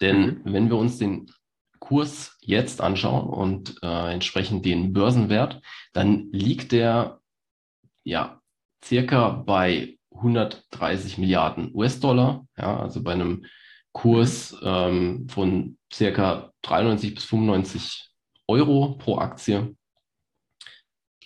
Denn 0.00 0.20
mhm. 0.20 0.40
wenn 0.44 0.68
wir 0.68 0.76
uns 0.76 0.98
den 0.98 1.30
Kurs 1.80 2.36
jetzt 2.40 2.80
anschauen 2.80 3.28
und 3.28 3.82
äh, 3.82 4.12
entsprechend 4.12 4.64
den 4.64 4.92
Börsenwert, 4.92 5.60
dann 5.92 6.30
liegt 6.30 6.70
der 6.70 7.20
ja 8.04 8.40
circa 8.84 9.30
bei 9.30 9.98
130 10.22 11.18
Milliarden 11.18 11.70
US-Dollar, 11.74 12.46
ja, 12.56 12.80
also 12.80 13.02
bei 13.02 13.12
einem 13.12 13.44
Kurs 13.92 14.56
ähm, 14.62 15.26
von 15.28 15.76
circa 15.92 16.52
93 16.62 17.14
bis 17.14 17.24
95 17.24 18.08
Euro 18.48 18.96
pro 18.98 19.18
Aktie 19.18 19.76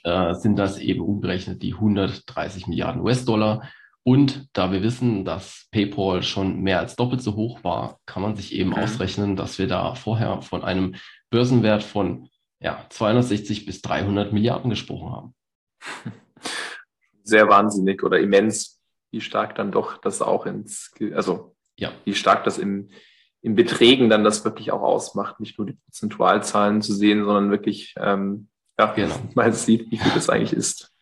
äh, 0.02 0.34
sind 0.34 0.56
das 0.56 0.78
eben 0.78 1.00
umgerechnet 1.00 1.62
die 1.62 1.74
130 1.74 2.66
Milliarden 2.66 3.02
US-Dollar. 3.02 3.68
Und 4.02 4.48
da 4.52 4.70
wir 4.70 4.82
wissen, 4.82 5.24
dass 5.24 5.66
PayPal 5.72 6.22
schon 6.22 6.60
mehr 6.60 6.78
als 6.78 6.94
doppelt 6.94 7.22
so 7.22 7.34
hoch 7.34 7.64
war, 7.64 7.98
kann 8.06 8.22
man 8.22 8.36
sich 8.36 8.54
eben 8.54 8.72
okay. 8.72 8.82
ausrechnen, 8.82 9.34
dass 9.36 9.58
wir 9.58 9.66
da 9.66 9.94
vorher 9.94 10.42
von 10.42 10.62
einem 10.62 10.94
Börsenwert 11.30 11.82
von 11.82 12.28
ja, 12.60 12.86
260 12.88 13.66
bis 13.66 13.82
300 13.82 14.32
Milliarden 14.32 14.70
gesprochen 14.70 15.12
haben. 15.12 15.34
sehr 17.24 17.48
wahnsinnig 17.48 18.02
oder 18.04 18.20
immens, 18.20 18.75
wie 19.10 19.20
stark 19.20 19.54
dann 19.54 19.72
doch 19.72 19.98
das 19.98 20.22
auch 20.22 20.46
ins, 20.46 20.92
also 21.14 21.54
ja. 21.76 21.92
wie 22.04 22.14
stark 22.14 22.44
das 22.44 22.58
im, 22.58 22.88
im 23.42 23.54
Beträgen 23.54 24.10
dann 24.10 24.24
das 24.24 24.44
wirklich 24.44 24.72
auch 24.72 24.82
ausmacht, 24.82 25.40
nicht 25.40 25.58
nur 25.58 25.66
die 25.66 25.74
Prozentualzahlen 25.84 26.82
zu 26.82 26.94
sehen, 26.94 27.24
sondern 27.24 27.50
wirklich, 27.50 27.94
ähm, 27.98 28.48
ja, 28.78 28.92
genau. 28.92 29.14
man 29.34 29.52
sieht, 29.52 29.90
wie 29.90 29.98
viel 29.98 30.12
das 30.14 30.28
eigentlich 30.28 30.52
ist. 30.52 30.92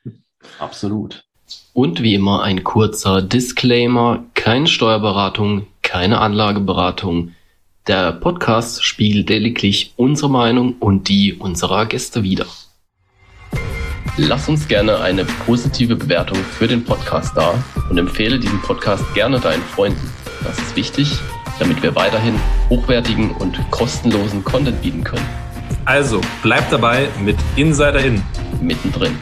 Absolut. 0.59 1.25
Und 1.73 2.03
wie 2.03 2.15
immer 2.15 2.43
ein 2.43 2.65
kurzer 2.65 3.23
Disclaimer, 3.23 4.25
keine 4.35 4.67
Steuerberatung, 4.67 5.67
keine 5.83 6.21
Anlageberatung. 6.21 7.33
Der 7.87 8.13
Podcast 8.13 8.83
spiegelt 8.85 9.29
lediglich 9.29 9.93
unsere 9.97 10.31
Meinung 10.31 10.77
und 10.79 11.09
die 11.09 11.35
unserer 11.35 11.87
Gäste 11.87 12.23
wider. 12.23 12.47
Lass 14.17 14.49
uns 14.49 14.69
gerne 14.69 15.01
eine 15.01 15.25
positive 15.25 15.97
Bewertung 15.97 16.39
für 16.39 16.69
den 16.69 16.85
Podcast 16.85 17.37
da 17.37 17.53
und 17.91 17.99
empfehle 17.99 18.39
diesen 18.39 18.63
Podcast 18.63 19.03
gerne 19.13 19.41
deinen 19.41 19.63
Freunden. 19.63 20.09
Das 20.45 20.57
ist 20.57 20.77
wichtig, 20.77 21.19
damit 21.59 21.83
wir 21.83 21.97
weiterhin 21.97 22.39
hochwertigen 22.69 23.33
und 23.33 23.59
kostenlosen 23.73 24.45
Content 24.45 24.81
bieten 24.83 25.03
können. 25.03 25.27
Also, 25.85 26.21
bleib 26.45 26.71
dabei 26.71 27.09
mit 27.25 27.37
Insider 27.57 28.05
In. 28.05 28.23
Mittendrin. 28.61 29.19